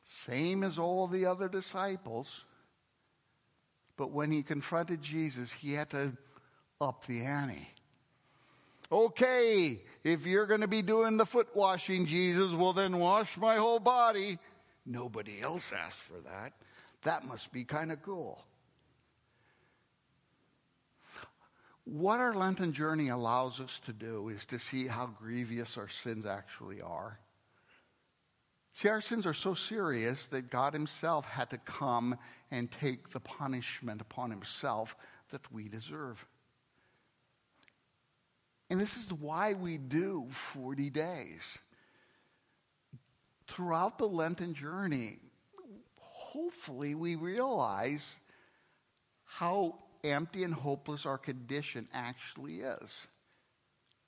Same 0.03 0.63
as 0.63 0.79
all 0.79 1.07
the 1.07 1.27
other 1.27 1.49
disciples. 1.49 2.45
But 3.97 4.11
when 4.11 4.31
he 4.31 4.43
confronted 4.43 5.03
Jesus, 5.03 5.53
he 5.53 5.75
had 5.75 5.91
to 5.91 6.13
up 6.81 7.07
the 7.07 7.25
ante. 7.25 7.69
Okay, 8.93 9.81
if 10.05 10.27
you're 10.27 10.45
going 10.45 10.61
to 10.61 10.69
be 10.69 10.83
doing 10.83 11.17
the 11.17 11.25
foot 11.25 11.49
washing, 11.55 12.05
Jesus, 12.05 12.53
well, 12.53 12.75
then 12.75 12.99
wash 12.99 13.39
my 13.39 13.57
whole 13.57 13.81
body. 13.81 14.39
Nobody 14.85 15.41
else 15.41 15.73
asked 15.75 16.03
for 16.03 16.21
that. 16.21 16.53
That 17.05 17.25
must 17.25 17.51
be 17.53 17.65
kind 17.65 17.91
of 17.91 18.03
cool. 18.03 18.45
What 21.85 22.21
our 22.21 22.35
Lenten 22.35 22.75
journey 22.75 23.09
allows 23.09 23.61
us 23.61 23.81
to 23.87 23.95
do 23.95 24.29
is 24.29 24.45
to 24.47 24.59
see 24.59 24.87
how 24.87 25.07
grievous 25.07 25.79
our 25.79 25.89
sins 25.89 26.27
actually 26.27 26.83
are. 26.83 27.19
See, 28.75 28.91
our 28.91 29.01
sins 29.01 29.25
are 29.25 29.35
so 29.35 29.55
serious 29.55 30.27
that 30.27 30.51
God 30.51 30.75
Himself 30.75 31.25
had 31.25 31.49
to 31.49 31.59
come 31.59 32.19
and 32.51 32.71
take 32.71 33.11
the 33.11 33.21
punishment 33.21 34.03
upon 34.03 34.31
Himself 34.31 34.95
that 35.31 35.51
we 35.51 35.69
deserve. 35.69 36.25
And 38.73 38.81
this 38.81 38.97
is 38.97 39.12
why 39.12 39.52
we 39.52 39.76
do 39.76 40.29
40 40.55 40.88
days. 40.88 41.59
Throughout 43.47 43.99
the 43.99 44.09
Lenten 44.09 44.55
journey, 44.55 45.19
hopefully 45.99 46.95
we 46.95 47.17
realize 47.17 48.02
how 49.25 49.75
empty 50.02 50.43
and 50.43 50.55
hopeless 50.55 51.05
our 51.05 51.19
condition 51.19 51.87
actually 51.93 52.61
is. 52.61 52.97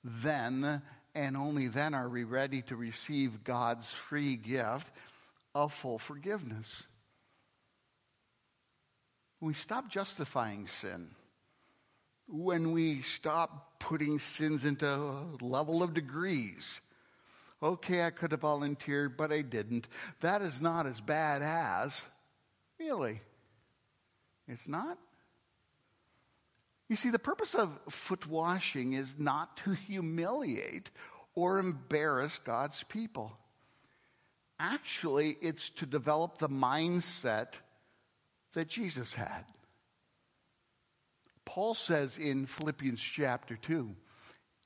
Then 0.03 0.81
and 1.13 1.37
only 1.37 1.67
then 1.67 1.93
are 1.93 2.09
we 2.09 2.23
ready 2.23 2.63
to 2.63 2.75
receive 2.75 3.43
God's 3.43 3.87
free 3.87 4.35
gift 4.35 4.89
of 5.53 5.73
full 5.73 5.99
forgiveness. 5.99 6.81
we 9.41 9.53
stop 9.53 9.91
justifying 9.91 10.65
sin, 10.65 11.11
when 12.27 12.71
we 12.71 13.01
stop 13.01 13.79
putting 13.79 14.19
sins 14.19 14.65
into 14.65 14.87
a 14.87 15.25
level 15.41 15.83
of 15.83 15.93
degrees, 15.93 16.81
okay, 17.61 18.03
I 18.03 18.09
could 18.09 18.31
have 18.31 18.41
volunteered, 18.41 19.17
but 19.17 19.31
I 19.31 19.41
didn't. 19.41 19.87
That 20.21 20.41
is 20.41 20.61
not 20.61 20.85
as 20.85 20.99
bad 20.99 21.41
as, 21.41 22.01
really. 22.79 23.21
It's 24.47 24.67
not. 24.67 24.97
You 26.87 26.95
see, 26.95 27.09
the 27.09 27.19
purpose 27.19 27.55
of 27.55 27.79
foot 27.89 28.27
washing 28.27 28.93
is 28.93 29.15
not 29.17 29.57
to 29.57 29.73
humiliate 29.73 30.89
or 31.33 31.59
embarrass 31.59 32.39
God's 32.43 32.83
people. 32.83 33.31
Actually, 34.59 35.37
it's 35.41 35.69
to 35.71 35.85
develop 35.85 36.37
the 36.37 36.47
mindset 36.47 37.53
that 38.53 38.67
Jesus 38.67 39.13
had. 39.13 39.43
Paul 41.45 41.73
says 41.73 42.17
in 42.17 42.45
Philippians 42.45 42.99
chapter 42.99 43.55
2 43.55 43.95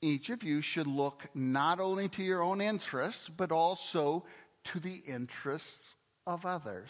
each 0.02 0.30
of 0.30 0.44
you 0.44 0.62
should 0.62 0.88
look 0.88 1.28
not 1.34 1.80
only 1.80 2.08
to 2.10 2.24
your 2.24 2.42
own 2.42 2.62
interests, 2.62 3.30
but 3.30 3.52
also 3.52 4.24
to 4.66 4.80
the 4.80 4.96
interests 4.96 5.96
of 6.26 6.46
others. 6.46 6.90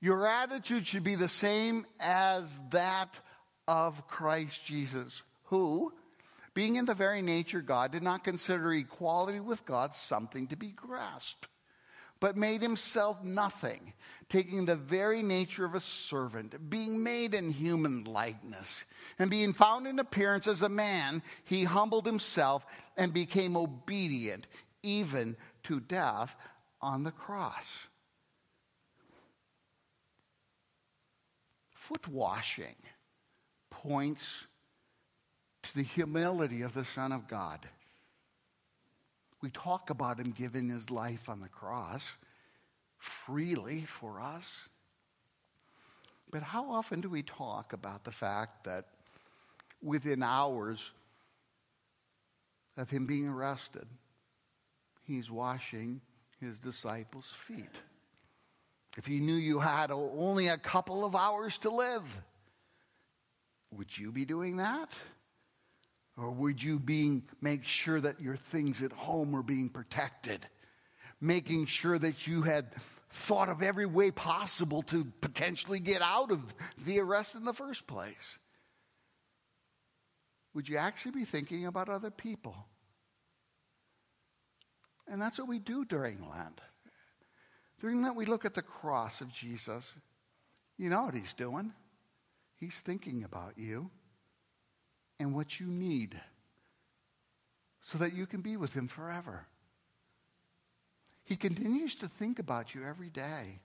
Your 0.00 0.26
attitude 0.26 0.86
should 0.86 1.04
be 1.04 1.14
the 1.14 1.28
same 1.28 1.86
as 2.00 2.44
that 2.70 3.18
of 3.68 4.06
Christ 4.08 4.64
Jesus, 4.64 5.22
who, 5.44 5.92
being 6.54 6.76
in 6.76 6.84
the 6.84 6.94
very 6.94 7.22
nature 7.22 7.62
God, 7.62 7.92
did 7.92 8.02
not 8.02 8.24
consider 8.24 8.72
equality 8.74 9.40
with 9.40 9.64
God 9.64 9.94
something 9.94 10.48
to 10.48 10.56
be 10.56 10.72
grasped, 10.72 11.46
but 12.20 12.36
made 12.36 12.62
himself 12.62 13.22
nothing, 13.22 13.92
taking 14.34 14.64
the 14.64 14.74
very 14.74 15.22
nature 15.22 15.64
of 15.64 15.76
a 15.76 15.80
servant, 15.80 16.68
being 16.68 17.04
made 17.04 17.34
in 17.34 17.52
human 17.52 18.02
likeness, 18.02 18.82
and 19.16 19.30
being 19.30 19.52
found 19.52 19.86
in 19.86 20.00
appearance 20.00 20.48
as 20.48 20.60
a 20.60 20.68
man, 20.68 21.22
he 21.44 21.62
humbled 21.62 22.04
himself 22.04 22.66
and 22.96 23.12
became 23.12 23.56
obedient, 23.56 24.48
even 24.82 25.36
to 25.62 25.78
death 25.78 26.34
on 26.80 27.04
the 27.04 27.12
cross. 27.12 27.86
Foot 31.70 32.08
washing 32.08 32.74
points 33.70 34.48
to 35.62 35.76
the 35.76 35.84
humility 35.84 36.62
of 36.62 36.74
the 36.74 36.84
Son 36.84 37.12
of 37.12 37.28
God. 37.28 37.60
We 39.40 39.50
talk 39.50 39.90
about 39.90 40.18
him 40.18 40.34
giving 40.36 40.70
his 40.70 40.90
life 40.90 41.28
on 41.28 41.40
the 41.40 41.48
cross 41.48 42.08
freely 43.04 43.82
for 43.82 44.20
us. 44.20 44.50
But 46.30 46.42
how 46.42 46.72
often 46.72 47.00
do 47.00 47.08
we 47.08 47.22
talk 47.22 47.72
about 47.72 48.04
the 48.04 48.10
fact 48.10 48.64
that 48.64 48.86
within 49.82 50.22
hours 50.22 50.80
of 52.76 52.90
him 52.90 53.06
being 53.06 53.28
arrested, 53.28 53.86
he's 55.06 55.30
washing 55.30 56.00
his 56.40 56.58
disciples' 56.58 57.30
feet? 57.46 57.74
If 58.96 59.08
you 59.08 59.20
knew 59.20 59.34
you 59.34 59.58
had 59.58 59.90
only 59.90 60.48
a 60.48 60.58
couple 60.58 61.04
of 61.04 61.14
hours 61.14 61.58
to 61.58 61.70
live, 61.70 62.04
would 63.72 63.96
you 63.96 64.12
be 64.12 64.24
doing 64.24 64.58
that? 64.58 64.90
Or 66.16 66.30
would 66.30 66.62
you 66.62 66.78
being, 66.78 67.24
make 67.40 67.64
sure 67.64 68.00
that 68.00 68.20
your 68.20 68.36
things 68.36 68.82
at 68.82 68.92
home 68.92 69.32
were 69.32 69.42
being 69.42 69.68
protected? 69.68 70.46
Making 71.20 71.66
sure 71.66 71.98
that 71.98 72.26
you 72.26 72.42
had 72.42 72.66
thought 73.14 73.48
of 73.48 73.62
every 73.62 73.86
way 73.86 74.10
possible 74.10 74.82
to 74.82 75.04
potentially 75.20 75.78
get 75.78 76.02
out 76.02 76.30
of 76.30 76.40
the 76.84 77.00
arrest 77.00 77.34
in 77.34 77.44
the 77.44 77.52
first 77.52 77.86
place? 77.86 78.38
Would 80.54 80.68
you 80.68 80.76
actually 80.76 81.12
be 81.12 81.24
thinking 81.24 81.66
about 81.66 81.88
other 81.88 82.10
people? 82.10 82.54
And 85.08 85.20
that's 85.20 85.38
what 85.38 85.48
we 85.48 85.58
do 85.58 85.84
during 85.84 86.18
Lent. 86.30 86.60
During 87.80 88.02
Lent, 88.02 88.16
we 88.16 88.26
look 88.26 88.44
at 88.44 88.54
the 88.54 88.62
cross 88.62 89.20
of 89.20 89.32
Jesus. 89.32 89.94
You 90.76 90.90
know 90.90 91.04
what 91.04 91.14
he's 91.14 91.34
doing? 91.34 91.72
He's 92.56 92.80
thinking 92.80 93.24
about 93.24 93.54
you 93.56 93.90
and 95.18 95.34
what 95.34 95.60
you 95.60 95.66
need 95.66 96.20
so 97.92 97.98
that 97.98 98.14
you 98.14 98.26
can 98.26 98.40
be 98.40 98.56
with 98.56 98.72
Him 98.72 98.88
forever. 98.88 99.46
He 101.24 101.36
continues 101.36 101.94
to 101.96 102.08
think 102.08 102.38
about 102.38 102.74
you 102.74 102.84
every 102.84 103.08
day. 103.08 103.60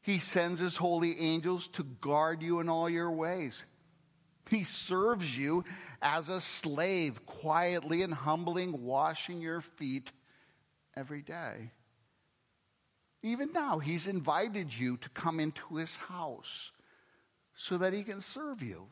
He 0.00 0.18
sends 0.18 0.60
His 0.60 0.76
holy 0.76 1.18
angels 1.20 1.68
to 1.68 1.84
guard 1.84 2.42
you 2.42 2.60
in 2.60 2.68
all 2.68 2.90
your 2.90 3.10
ways. 3.10 3.62
He 4.50 4.64
serves 4.64 5.38
you 5.38 5.64
as 6.00 6.28
a 6.28 6.40
slave, 6.40 7.24
quietly 7.26 8.02
and 8.02 8.12
humbling, 8.12 8.84
washing 8.84 9.40
your 9.40 9.60
feet 9.60 10.10
every 10.96 11.22
day. 11.22 11.70
Even 13.22 13.52
now, 13.52 13.78
He's 13.78 14.08
invited 14.08 14.74
you 14.74 14.96
to 14.96 15.08
come 15.10 15.38
into 15.38 15.76
His 15.76 15.94
house 15.94 16.72
so 17.54 17.78
that 17.78 17.92
he 17.92 18.02
can 18.02 18.20
serve 18.20 18.62
you. 18.62 18.86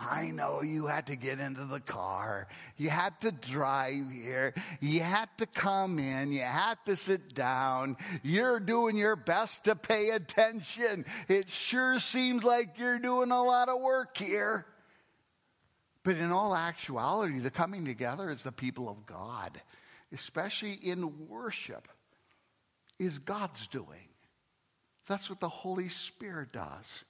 I 0.00 0.30
know 0.30 0.62
you 0.62 0.86
had 0.86 1.06
to 1.08 1.16
get 1.16 1.40
into 1.40 1.66
the 1.66 1.80
car. 1.80 2.48
You 2.78 2.88
had 2.88 3.20
to 3.20 3.32
drive 3.32 4.10
here. 4.10 4.54
You 4.80 5.00
had 5.00 5.28
to 5.38 5.46
come 5.46 5.98
in. 5.98 6.32
You 6.32 6.40
had 6.40 6.76
to 6.86 6.96
sit 6.96 7.34
down. 7.34 7.98
You're 8.22 8.60
doing 8.60 8.96
your 8.96 9.14
best 9.14 9.64
to 9.64 9.76
pay 9.76 10.10
attention. 10.10 11.04
It 11.28 11.50
sure 11.50 11.98
seems 11.98 12.42
like 12.44 12.78
you're 12.78 12.98
doing 12.98 13.30
a 13.30 13.42
lot 13.42 13.68
of 13.68 13.80
work 13.80 14.16
here. 14.16 14.64
But 16.02 16.16
in 16.16 16.32
all 16.32 16.56
actuality, 16.56 17.38
the 17.40 17.50
coming 17.50 17.84
together 17.84 18.30
as 18.30 18.42
the 18.42 18.52
people 18.52 18.88
of 18.88 19.04
God, 19.04 19.60
especially 20.14 20.72
in 20.72 21.28
worship, 21.28 21.88
is 22.98 23.18
God's 23.18 23.66
doing. 23.66 24.08
That's 25.06 25.28
what 25.28 25.40
the 25.40 25.48
Holy 25.48 25.90
Spirit 25.90 26.52
does. 26.52 27.04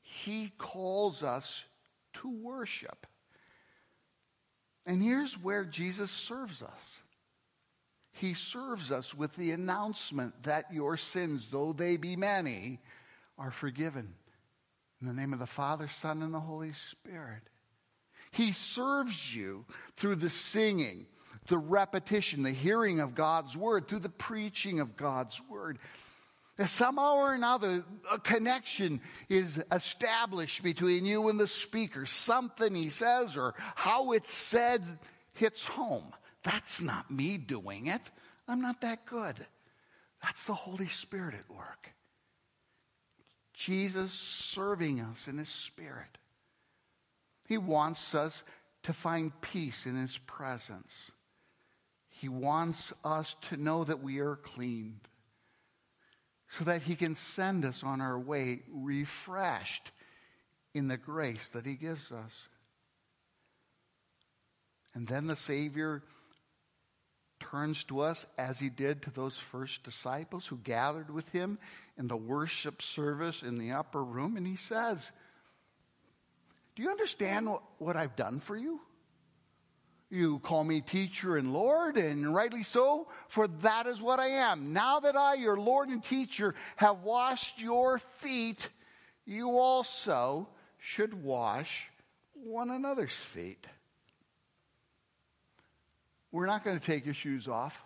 He 0.00 0.52
calls 0.58 1.24
us 1.24 1.64
to 2.14 2.30
worship. 2.30 3.06
And 4.86 5.02
here's 5.02 5.34
where 5.34 5.64
Jesus 5.64 6.10
serves 6.10 6.62
us. 6.62 7.00
He 8.12 8.34
serves 8.34 8.92
us 8.92 9.14
with 9.14 9.34
the 9.36 9.50
announcement 9.50 10.44
that 10.44 10.72
your 10.72 10.96
sins, 10.96 11.48
though 11.50 11.72
they 11.72 11.96
be 11.96 12.16
many, 12.16 12.80
are 13.38 13.50
forgiven. 13.50 14.14
In 15.00 15.08
the 15.08 15.12
name 15.12 15.32
of 15.32 15.38
the 15.38 15.46
Father, 15.46 15.88
Son, 15.88 16.22
and 16.22 16.32
the 16.32 16.40
Holy 16.40 16.72
Spirit. 16.72 17.42
He 18.30 18.52
serves 18.52 19.34
you 19.34 19.64
through 19.96 20.16
the 20.16 20.30
singing, 20.30 21.06
the 21.46 21.58
repetition, 21.58 22.42
the 22.42 22.52
hearing 22.52 23.00
of 23.00 23.14
God's 23.14 23.56
word, 23.56 23.88
through 23.88 24.00
the 24.00 24.08
preaching 24.08 24.80
of 24.80 24.96
God's 24.96 25.40
word. 25.50 25.78
Somehow 26.66 27.16
or 27.16 27.34
another, 27.34 27.84
a 28.12 28.18
connection 28.18 29.00
is 29.28 29.60
established 29.72 30.62
between 30.62 31.04
you 31.04 31.28
and 31.28 31.38
the 31.38 31.48
speaker. 31.48 32.06
Something 32.06 32.74
he 32.74 32.90
says 32.90 33.36
or 33.36 33.54
how 33.74 34.12
it's 34.12 34.32
said 34.32 34.82
hits 35.32 35.64
home. 35.64 36.12
That's 36.44 36.80
not 36.80 37.10
me 37.10 37.38
doing 37.38 37.88
it. 37.88 38.02
I'm 38.46 38.60
not 38.60 38.82
that 38.82 39.04
good. 39.04 39.44
That's 40.22 40.44
the 40.44 40.54
Holy 40.54 40.88
Spirit 40.88 41.34
at 41.34 41.54
work. 41.54 41.90
Jesus 43.52 44.12
serving 44.12 45.00
us 45.00 45.26
in 45.26 45.38
His 45.38 45.48
Spirit. 45.48 46.18
He 47.48 47.58
wants 47.58 48.14
us 48.14 48.44
to 48.84 48.92
find 48.92 49.32
peace 49.40 49.86
in 49.86 49.96
His 49.96 50.18
presence. 50.18 50.94
He 52.08 52.28
wants 52.28 52.92
us 53.04 53.34
to 53.48 53.56
know 53.56 53.82
that 53.84 54.02
we 54.02 54.20
are 54.20 54.36
cleaned 54.36 55.08
so 56.58 56.64
that 56.64 56.82
He 56.82 56.96
can 56.96 57.14
send 57.14 57.64
us 57.64 57.82
on 57.82 58.00
our 58.00 58.18
way 58.18 58.62
refreshed 58.72 59.90
in 60.72 60.88
the 60.88 60.96
grace 60.96 61.48
that 61.50 61.66
He 61.66 61.74
gives 61.74 62.12
us. 62.12 62.32
And 64.94 65.08
then 65.08 65.26
the 65.26 65.36
Savior 65.36 66.02
turns 67.40 67.84
to 67.84 68.00
us 68.00 68.26
as 68.38 68.58
He 68.58 68.70
did 68.70 69.02
to 69.02 69.10
those 69.10 69.36
first 69.36 69.82
disciples 69.82 70.46
who 70.46 70.56
gathered 70.56 71.12
with 71.12 71.28
Him 71.30 71.58
in 71.98 72.08
the 72.08 72.16
worship 72.16 72.82
service 72.82 73.42
in 73.42 73.58
the 73.58 73.72
upper 73.72 74.02
room, 74.02 74.36
and 74.36 74.46
He 74.46 74.56
says, 74.56 75.10
Do 76.76 76.82
you 76.82 76.90
understand 76.90 77.48
what, 77.78 77.96
I've 77.96 78.16
done 78.16 78.40
for 78.40 78.56
you? 78.56 78.80
You 80.14 80.38
call 80.38 80.62
me 80.62 80.80
teacher 80.80 81.36
and 81.36 81.52
Lord, 81.52 81.96
and 81.96 82.32
rightly 82.32 82.62
so, 82.62 83.08
for 83.28 83.48
that 83.48 83.88
is 83.88 84.00
what 84.00 84.20
I 84.20 84.28
am. 84.28 84.72
Now 84.72 85.00
that 85.00 85.16
I, 85.16 85.34
your 85.34 85.56
Lord 85.56 85.88
and 85.88 86.04
teacher, 86.04 86.54
have 86.76 87.00
washed 87.00 87.58
your 87.58 87.98
feet, 87.98 88.68
you 89.26 89.50
also 89.58 90.46
should 90.78 91.24
wash 91.24 91.88
one 92.32 92.70
another's 92.70 93.10
feet. 93.10 93.66
We're 96.30 96.46
not 96.46 96.62
going 96.62 96.78
to 96.78 96.86
take 96.86 97.04
your 97.06 97.14
shoes 97.14 97.48
off. 97.48 97.76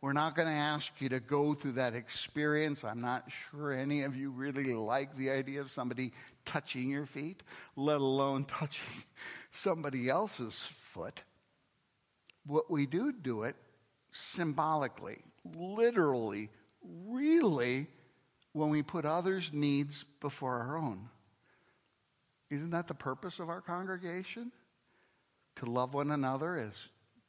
We're 0.00 0.12
not 0.12 0.34
going 0.34 0.48
to 0.48 0.54
ask 0.54 0.90
you 0.98 1.08
to 1.10 1.20
go 1.20 1.54
through 1.54 1.72
that 1.72 1.94
experience. 1.94 2.82
I'm 2.82 3.00
not 3.00 3.28
sure 3.52 3.72
any 3.72 4.02
of 4.02 4.16
you 4.16 4.30
really 4.30 4.74
like 4.74 5.16
the 5.16 5.30
idea 5.30 5.60
of 5.60 5.70
somebody 5.70 6.12
touching 6.44 6.88
your 6.88 7.06
feet, 7.06 7.44
let 7.76 8.00
alone 8.00 8.44
touching 8.48 9.04
somebody 9.52 10.08
else's 10.08 10.60
foot 10.92 11.20
what 12.46 12.70
we 12.70 12.86
do 12.86 13.12
do 13.12 13.42
it 13.42 13.56
symbolically, 14.12 15.18
literally, 15.56 16.50
really, 16.82 17.88
when 18.52 18.70
we 18.70 18.82
put 18.82 19.04
others' 19.04 19.50
needs 19.52 20.04
before 20.20 20.58
our 20.58 20.78
own. 20.78 21.08
Isn't 22.50 22.70
that 22.70 22.88
the 22.88 22.94
purpose 22.94 23.38
of 23.38 23.48
our 23.48 23.60
congregation? 23.60 24.52
To 25.56 25.66
love 25.66 25.94
one 25.94 26.10
another 26.10 26.58
as 26.58 26.74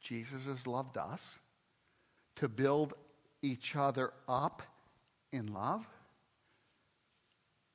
Jesus 0.00 0.44
has 0.46 0.66
loved 0.66 0.96
us, 0.96 1.24
to 2.36 2.48
build 2.48 2.94
each 3.42 3.74
other 3.74 4.12
up 4.28 4.62
in 5.32 5.52
love. 5.52 5.84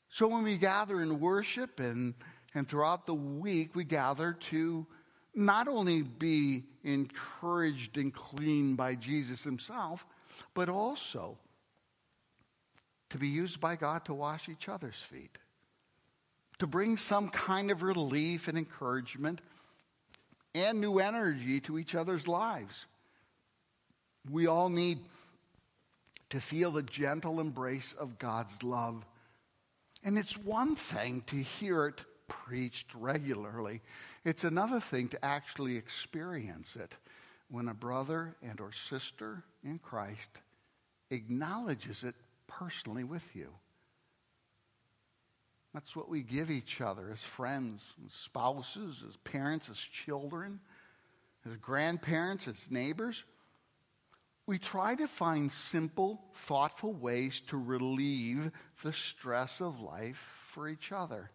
So 0.09 0.27
when 0.27 0.43
we 0.43 0.57
gather 0.57 1.01
in 1.01 1.19
worship 1.19 1.79
and, 1.79 2.13
and 2.53 2.67
throughout 2.67 3.05
the 3.05 3.15
week, 3.15 3.75
we 3.75 3.83
gather 3.83 4.33
to 4.51 4.85
not 5.35 5.67
only 5.67 6.01
be 6.01 6.63
encouraged 6.83 7.97
and 7.97 8.13
cleaned 8.13 8.77
by 8.77 8.95
Jesus 8.95 9.43
himself, 9.43 10.05
but 10.53 10.69
also 10.69 11.37
to 13.09 13.17
be 13.17 13.27
used 13.27 13.59
by 13.59 13.75
God 13.75 14.05
to 14.05 14.13
wash 14.13 14.49
each 14.49 14.69
other's 14.69 14.99
feet, 15.11 15.37
to 16.59 16.67
bring 16.67 16.97
some 16.97 17.29
kind 17.29 17.71
of 17.71 17.83
relief 17.83 18.47
and 18.47 18.57
encouragement 18.57 19.41
and 20.55 20.79
new 20.79 20.99
energy 20.99 21.59
to 21.61 21.79
each 21.79 21.95
other's 21.95 22.27
lives. 22.27 22.85
We 24.31 24.47
all 24.47 24.69
need 24.69 24.99
to 26.29 26.39
feel 26.39 26.71
the 26.71 26.83
gentle 26.83 27.39
embrace 27.39 27.93
of 27.97 28.17
God's 28.17 28.63
love. 28.63 29.05
And 30.03 30.17
it's 30.17 30.37
one 30.37 30.75
thing 30.75 31.23
to 31.27 31.35
hear 31.35 31.87
it 31.87 32.01
preached 32.27 32.87
regularly. 32.95 33.81
It's 34.25 34.43
another 34.43 34.79
thing 34.79 35.09
to 35.09 35.25
actually 35.25 35.75
experience 35.75 36.75
it 36.75 36.95
when 37.49 37.67
a 37.67 37.73
brother 37.73 38.35
and 38.41 38.59
or 38.61 38.71
sister 38.71 39.43
in 39.63 39.79
Christ 39.79 40.29
acknowledges 41.09 42.03
it 42.03 42.15
personally 42.47 43.03
with 43.03 43.23
you. 43.35 43.49
That's 45.73 45.95
what 45.95 46.09
we 46.09 46.21
give 46.21 46.51
each 46.51 46.81
other 46.81 47.09
as 47.11 47.21
friends, 47.21 47.83
as 48.05 48.13
spouses, 48.13 49.03
as 49.07 49.15
parents, 49.17 49.69
as 49.69 49.77
children, 49.77 50.59
as 51.45 51.57
grandparents, 51.57 52.47
as 52.47 52.57
neighbors. 52.69 53.23
We 54.45 54.59
try 54.59 54.95
to 54.95 55.07
find 55.07 55.51
simple, 55.51 56.21
thoughtful 56.35 56.93
ways 56.93 57.41
to 57.47 57.57
relieve 57.57 58.51
the 58.83 58.93
stress 58.93 59.61
of 59.61 59.79
life 59.79 60.21
for 60.53 60.67
each 60.67 60.91
other. 60.91 61.31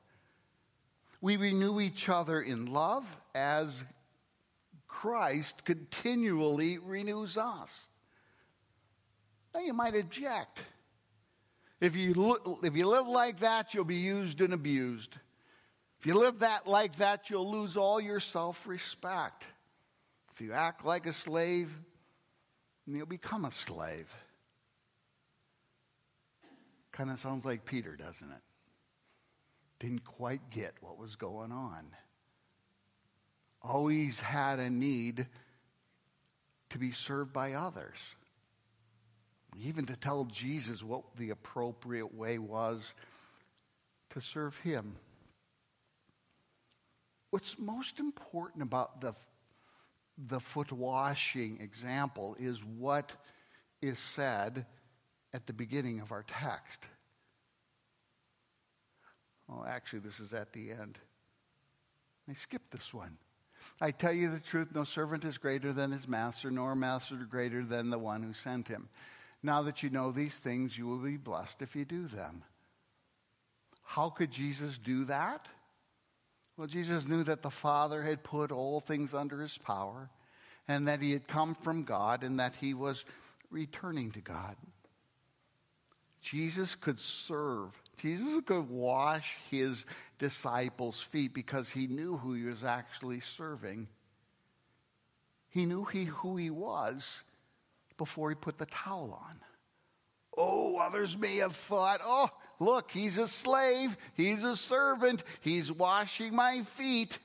We 1.20 1.36
renew 1.36 1.80
each 1.80 2.08
other 2.08 2.40
in 2.40 2.66
love 2.66 3.04
as 3.34 3.84
Christ 4.86 5.64
continually 5.64 6.78
renews 6.78 7.36
us. 7.36 7.78
Now 9.54 9.60
you 9.60 9.72
might 9.72 9.96
object. 9.96 10.60
If 11.80 11.94
you, 11.96 12.14
look, 12.14 12.60
if 12.62 12.76
you 12.76 12.86
live 12.86 13.06
like 13.06 13.40
that, 13.40 13.74
you'll 13.74 13.84
be 13.84 13.96
used 13.96 14.40
and 14.40 14.52
abused. 14.52 15.16
If 16.00 16.06
you 16.06 16.14
live 16.14 16.40
that 16.40 16.66
like 16.66 16.98
that, 16.98 17.30
you'll 17.30 17.50
lose 17.50 17.76
all 17.76 18.00
your 18.00 18.20
self 18.20 18.66
respect. 18.66 19.44
If 20.32 20.40
you 20.40 20.52
act 20.52 20.84
like 20.84 21.06
a 21.06 21.12
slave, 21.12 21.70
you'll 22.86 23.06
become 23.06 23.44
a 23.44 23.52
slave. 23.52 24.08
Kind 26.92 27.10
of 27.10 27.18
sounds 27.18 27.44
like 27.44 27.64
Peter, 27.64 27.96
doesn't 27.96 28.30
it? 28.30 28.42
Didn't 29.80 30.04
quite 30.04 30.50
get 30.50 30.74
what 30.80 30.98
was 30.98 31.16
going 31.16 31.52
on. 31.52 31.86
Always 33.62 34.18
had 34.20 34.58
a 34.58 34.70
need 34.70 35.26
to 36.70 36.78
be 36.78 36.92
served 36.92 37.32
by 37.32 37.52
others. 37.52 37.96
Even 39.60 39.86
to 39.86 39.96
tell 39.96 40.24
Jesus 40.24 40.82
what 40.82 41.02
the 41.16 41.30
appropriate 41.30 42.14
way 42.14 42.38
was 42.38 42.82
to 44.10 44.20
serve 44.20 44.56
him. 44.58 44.96
What's 47.30 47.58
most 47.58 47.98
important 47.98 48.62
about 48.62 49.00
the, 49.00 49.14
the 50.28 50.40
foot 50.40 50.72
washing 50.72 51.58
example 51.60 52.36
is 52.38 52.62
what 52.64 53.10
is 53.82 53.98
said 53.98 54.66
at 55.34 55.46
the 55.46 55.52
beginning 55.52 56.00
of 56.00 56.12
our 56.12 56.24
text. 56.26 56.80
Oh, 59.50 59.64
actually, 59.66 60.00
this 60.00 60.20
is 60.20 60.32
at 60.32 60.52
the 60.52 60.70
end. 60.70 60.98
I 62.28 62.34
skipped 62.34 62.70
this 62.70 62.92
one. 62.92 63.16
I 63.80 63.90
tell 63.90 64.12
you 64.12 64.30
the 64.30 64.40
truth, 64.40 64.68
no 64.74 64.84
servant 64.84 65.24
is 65.24 65.38
greater 65.38 65.72
than 65.72 65.92
his 65.92 66.06
master, 66.06 66.50
nor 66.50 66.72
a 66.72 66.76
master 66.76 67.16
greater 67.16 67.64
than 67.64 67.90
the 67.90 67.98
one 67.98 68.22
who 68.22 68.32
sent 68.32 68.68
him. 68.68 68.88
Now 69.42 69.62
that 69.62 69.82
you 69.82 69.90
know 69.90 70.10
these 70.10 70.36
things, 70.36 70.76
you 70.76 70.86
will 70.86 70.98
be 70.98 71.16
blessed 71.16 71.62
if 71.62 71.76
you 71.76 71.84
do 71.84 72.08
them. 72.08 72.42
How 73.84 74.10
could 74.10 74.30
Jesus 74.30 74.76
do 74.76 75.04
that? 75.06 75.46
Well, 76.56 76.66
Jesus 76.66 77.06
knew 77.06 77.22
that 77.24 77.42
the 77.42 77.50
Father 77.50 78.02
had 78.02 78.24
put 78.24 78.50
all 78.50 78.80
things 78.80 79.14
under 79.14 79.40
his 79.40 79.56
power, 79.58 80.10
and 80.66 80.88
that 80.88 81.00
he 81.00 81.12
had 81.12 81.28
come 81.28 81.54
from 81.54 81.84
God, 81.84 82.24
and 82.24 82.40
that 82.40 82.56
he 82.56 82.74
was 82.74 83.04
returning 83.50 84.10
to 84.12 84.20
God. 84.20 84.56
Jesus 86.20 86.74
could 86.74 87.00
serve 87.00 87.70
Jesus 87.98 88.42
could 88.46 88.68
wash 88.70 89.30
his 89.50 89.84
disciples' 90.18 91.00
feet 91.00 91.34
because 91.34 91.70
he 91.70 91.86
knew 91.86 92.16
who 92.16 92.34
he 92.34 92.44
was 92.44 92.64
actually 92.64 93.20
serving. 93.20 93.88
He 95.50 95.66
knew 95.66 95.84
he, 95.84 96.04
who 96.04 96.36
he 96.36 96.50
was 96.50 97.06
before 97.96 98.30
he 98.30 98.34
put 98.34 98.58
the 98.58 98.66
towel 98.66 99.18
on. 99.22 99.40
Oh, 100.36 100.76
others 100.76 101.16
may 101.16 101.38
have 101.38 101.56
thought, 101.56 102.00
oh, 102.04 102.30
look, 102.60 102.90
he's 102.92 103.18
a 103.18 103.26
slave, 103.26 103.96
he's 104.14 104.44
a 104.44 104.54
servant, 104.54 105.22
he's 105.40 105.70
washing 105.72 106.34
my 106.34 106.62
feet. 106.62 107.18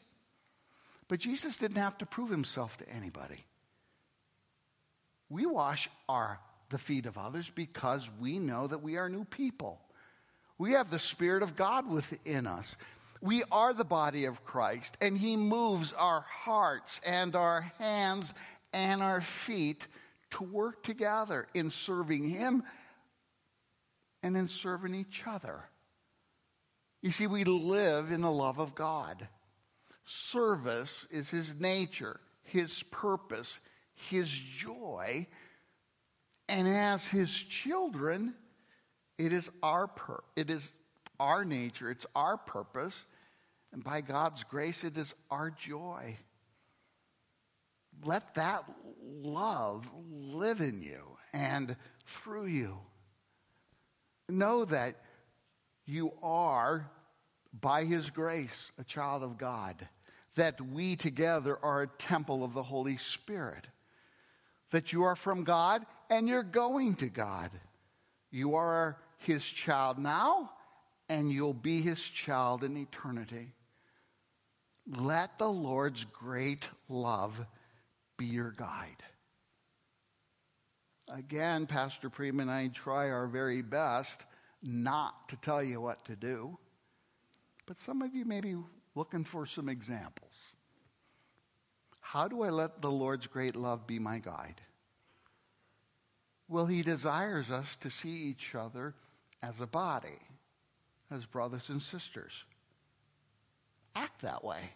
But 1.08 1.20
Jesus 1.20 1.58
didn't 1.58 1.78
have 1.78 1.98
to 2.00 2.06
prove 2.06 2.30
himself 2.30 2.78
to 2.78 2.90
anybody. 2.90 3.46
We 5.30 5.46
wash 5.46 5.90
our 6.10 6.40
the 6.70 6.80
feet 6.80 7.06
of 7.06 7.20
others 7.20 7.52
because 7.54 8.10
we 8.20 8.40
know 8.40 8.66
that 8.66 8.82
we 8.82 8.98
are 8.98 9.08
new 9.08 9.26
people. 9.26 9.80
We 10.58 10.74
have 10.74 10.90
the 10.90 11.00
Spirit 11.00 11.44
of 11.44 11.56
God 11.56 11.90
within 11.90 12.48
us. 12.48 12.76
We 13.22 13.44
are 13.52 13.74
the 13.74 13.86
body 13.86 14.26
of 14.26 14.44
Christ, 14.44 14.98
and 15.00 15.18
He 15.18 15.38
moves 15.38 15.94
our 15.94 16.22
hearts 16.22 17.00
and 17.06 17.36
our 17.36 17.62
hands 17.80 18.34
and 18.74 19.02
our 19.02 19.22
feet 19.22 19.88
to 20.32 20.44
work 20.44 20.84
together 20.84 21.48
in 21.54 21.70
serving 21.70 22.30
Him 22.30 22.64
and 24.22 24.36
in 24.36 24.48
serving 24.48 24.94
each 24.94 25.24
other. 25.26 25.64
You 27.02 27.12
see, 27.12 27.28
we 27.28 27.44
live 27.44 28.12
in 28.12 28.22
the 28.22 28.32
love 28.32 28.60
of 28.60 28.76
God. 28.76 29.28
Service 30.06 31.08
is 31.12 31.30
His 31.30 31.54
nature, 31.56 32.20
His 32.44 32.84
purpose, 32.84 33.60
His 34.10 34.30
joy. 34.30 35.28
And 36.48 36.68
as 36.68 37.06
His 37.06 37.32
children, 37.32 38.36
it 39.18 39.34
is 39.34 39.50
our 39.62 39.88
pur- 39.88 40.24
it 40.36 40.50
is 40.50 40.70
our 41.20 41.46
nature, 41.46 41.92
it's 41.92 42.06
our 42.16 42.38
purpose, 42.38 43.06
and 43.72 43.84
by 43.84 44.02
God's 44.02 44.44
grace 44.44 44.84
it 44.84 44.98
is 44.98 45.14
our 45.30 45.50
joy. 45.50 46.18
Let 48.04 48.34
that 48.36 48.64
love 49.02 49.88
live 50.12 50.62
in 50.62 50.82
you 50.82 51.18
and 51.32 51.76
through 52.06 52.48
you. 52.48 52.78
Know 54.30 54.66
that 54.66 54.96
you 55.86 56.14
are 56.22 56.90
by 57.60 57.84
his 57.86 58.10
grace 58.10 58.72
a 58.80 58.84
child 58.84 59.24
of 59.24 59.38
God, 59.38 59.88
that 60.36 60.60
we 60.60 60.96
together 60.96 61.58
are 61.62 61.84
a 61.84 61.88
temple 61.88 62.44
of 62.44 62.54
the 62.54 62.64
Holy 62.64 62.98
Spirit, 62.98 63.68
that 64.72 64.92
you 64.92 65.04
are 65.04 65.16
from 65.16 65.44
God 65.44 65.86
and 66.10 66.28
you're 66.28 66.44
going 66.44 66.96
to 66.96 67.10
God. 67.10 67.52
You 68.32 68.56
are 68.56 68.98
his 69.24 69.44
child 69.44 69.98
now, 69.98 70.52
and 71.10 71.32
you'll 71.32 71.54
be 71.54 71.82
his 71.82 72.00
child 72.00 72.64
in 72.64 72.78
eternity. 72.78 73.54
Let 74.88 75.38
the 75.38 75.50
Lord's 75.50 76.06
great 76.06 76.68
love 76.90 77.40
be 78.18 78.26
your 78.26 78.52
guide. 78.52 79.04
Again, 81.10 81.68
Pastor 81.68 82.10
Prima 82.10 82.42
and 82.42 82.52
I 82.52 82.68
try 82.70 83.10
our 83.10 83.28
very 83.28 83.62
best 83.62 84.24
not 84.62 85.30
to 85.30 85.36
tell 85.38 85.62
you 85.62 85.82
what 85.82 86.06
to 86.06 86.16
do, 86.16 86.58
but 87.66 87.80
some 87.80 88.02
of 88.02 88.16
you 88.16 88.26
may 88.26 88.42
be 88.42 88.56
looking 88.96 89.26
for 89.26 89.46
some 89.46 89.70
examples. 89.70 90.34
How 92.00 92.28
do 92.28 92.44
I 92.44 92.50
let 92.50 92.82
the 92.82 92.92
Lord's 92.92 93.28
great 93.28 93.56
love 93.56 93.88
be 93.88 94.00
my 94.00 94.20
guide? 94.20 94.62
Well, 96.48 96.66
He 96.66 96.84
desires 96.84 97.50
us 97.50 97.76
to 97.82 97.90
see 97.90 98.10
each 98.10 98.56
other 98.56 98.94
as 99.44 99.60
a 99.60 99.68
body, 99.68 100.20
as 101.12 101.26
brothers 101.26 101.68
and 101.68 101.82
sisters. 101.82 102.32
Act 103.94 104.22
that 104.22 104.44
way. 104.44 104.72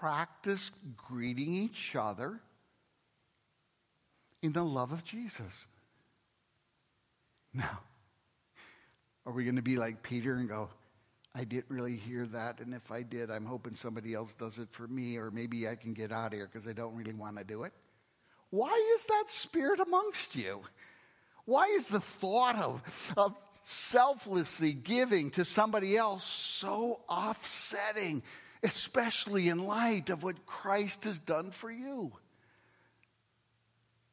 Practice 0.00 0.70
greeting 0.96 1.52
each 1.52 1.94
other 1.94 2.40
in 4.42 4.52
the 4.52 4.64
love 4.64 4.90
of 4.90 5.04
Jesus. 5.04 5.52
Now, 7.52 7.80
are 9.24 9.32
we 9.32 9.44
going 9.44 9.56
to 9.56 9.62
be 9.62 9.76
like 9.76 10.02
Peter 10.02 10.34
and 10.34 10.48
go, 10.48 10.70
I 11.34 11.44
didn't 11.44 11.70
really 11.70 11.96
hear 11.96 12.26
that, 12.26 12.60
and 12.60 12.72
if 12.72 12.90
I 12.90 13.02
did, 13.02 13.30
I'm 13.30 13.44
hoping 13.44 13.74
somebody 13.74 14.14
else 14.14 14.34
does 14.38 14.58
it 14.58 14.68
for 14.72 14.88
me, 14.88 15.18
or 15.18 15.30
maybe 15.30 15.68
I 15.68 15.76
can 15.76 15.92
get 15.92 16.10
out 16.10 16.28
of 16.28 16.32
here 16.32 16.48
because 16.50 16.66
I 16.66 16.72
don't 16.72 16.94
really 16.94 17.12
want 17.12 17.36
to 17.36 17.44
do 17.44 17.64
it? 17.64 17.72
Why 18.50 18.96
is 18.96 19.04
that 19.06 19.24
spirit 19.28 19.80
amongst 19.80 20.34
you? 20.34 20.62
Why 21.46 21.66
is 21.68 21.88
the 21.88 22.00
thought 22.00 22.56
of, 22.56 22.82
of 23.16 23.34
selflessly 23.64 24.72
giving 24.72 25.30
to 25.32 25.44
somebody 25.44 25.96
else 25.96 26.24
so 26.24 27.00
offsetting, 27.08 28.22
especially 28.62 29.48
in 29.48 29.64
light 29.64 30.10
of 30.10 30.22
what 30.22 30.44
Christ 30.44 31.04
has 31.04 31.18
done 31.18 31.52
for 31.52 31.70
you? 31.70 32.12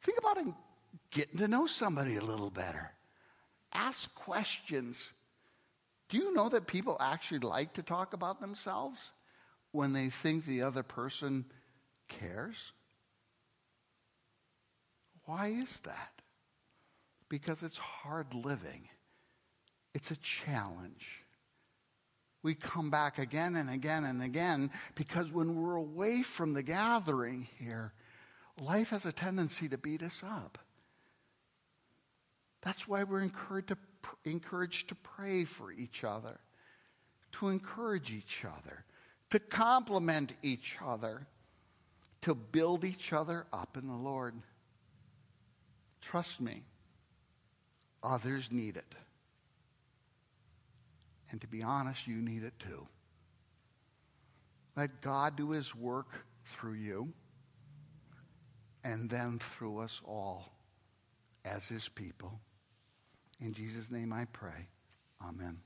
Think 0.01 0.19
about 0.19 0.37
getting 1.11 1.37
to 1.39 1.47
know 1.47 1.67
somebody 1.67 2.15
a 2.15 2.23
little 2.23 2.49
better. 2.49 2.91
Ask 3.73 4.13
questions. 4.15 4.97
Do 6.09 6.17
you 6.17 6.33
know 6.33 6.49
that 6.49 6.67
people 6.67 6.97
actually 6.99 7.39
like 7.39 7.73
to 7.73 7.83
talk 7.83 8.13
about 8.13 8.39
themselves 8.39 8.99
when 9.71 9.93
they 9.93 10.09
think 10.09 10.45
the 10.45 10.61
other 10.61 10.83
person 10.83 11.45
cares? 12.07 12.55
Why 15.25 15.47
is 15.47 15.79
that? 15.85 16.22
Because 17.33 17.63
it's 17.63 17.79
hard 17.79 18.31
living, 18.35 18.89
it's 19.95 20.11
a 20.11 20.15
challenge. 20.17 21.03
We 22.43 22.53
come 22.53 22.91
back 22.91 23.17
again 23.17 23.55
and 23.55 23.71
again 23.71 24.03
and 24.03 24.21
again 24.21 24.69
because 24.93 25.31
when 25.31 25.55
we're 25.55 25.77
away 25.77 26.21
from 26.21 26.53
the 26.53 26.61
gathering 26.61 27.47
here, 27.57 27.91
life 28.61 28.91
has 28.91 29.07
a 29.07 29.11
tendency 29.11 29.67
to 29.69 29.79
beat 29.79 30.03
us 30.03 30.21
up. 30.23 30.59
That's 32.61 32.87
why 32.87 33.03
we're 33.03 33.21
encouraged 33.21 33.69
to, 33.69 33.77
encouraged 34.25 34.89
to 34.89 34.95
pray 34.95 35.43
for 35.43 35.71
each 35.71 36.03
other, 36.03 36.39
to 37.39 37.47
encourage 37.47 38.11
each 38.11 38.45
other, 38.45 38.85
to 39.31 39.39
compliment 39.39 40.33
each 40.43 40.75
other, 40.85 41.25
to 42.21 42.35
build 42.35 42.83
each 42.83 43.11
other 43.11 43.47
up 43.51 43.75
in 43.75 43.87
the 43.87 43.95
Lord. 43.95 44.35
Trust 45.99 46.39
me, 46.39 46.61
others 48.03 48.47
need 48.51 48.77
it. 48.77 48.95
And 51.31 51.41
to 51.41 51.47
be 51.47 51.63
honest, 51.63 52.05
you 52.05 52.21
need 52.21 52.43
it 52.43 52.53
too. 52.59 52.87
Let 54.75 55.01
God 55.01 55.35
do 55.35 55.51
his 55.51 55.73
work 55.73 56.07
through 56.45 56.73
you 56.73 57.13
and 58.83 59.09
then 59.09 59.39
through 59.39 59.79
us 59.79 60.01
all 60.05 60.51
as 61.45 61.65
his 61.65 61.87
people. 61.89 62.39
In 63.39 63.53
Jesus' 63.53 63.89
name 63.89 64.13
I 64.13 64.25
pray. 64.25 64.67
Amen. 65.21 65.57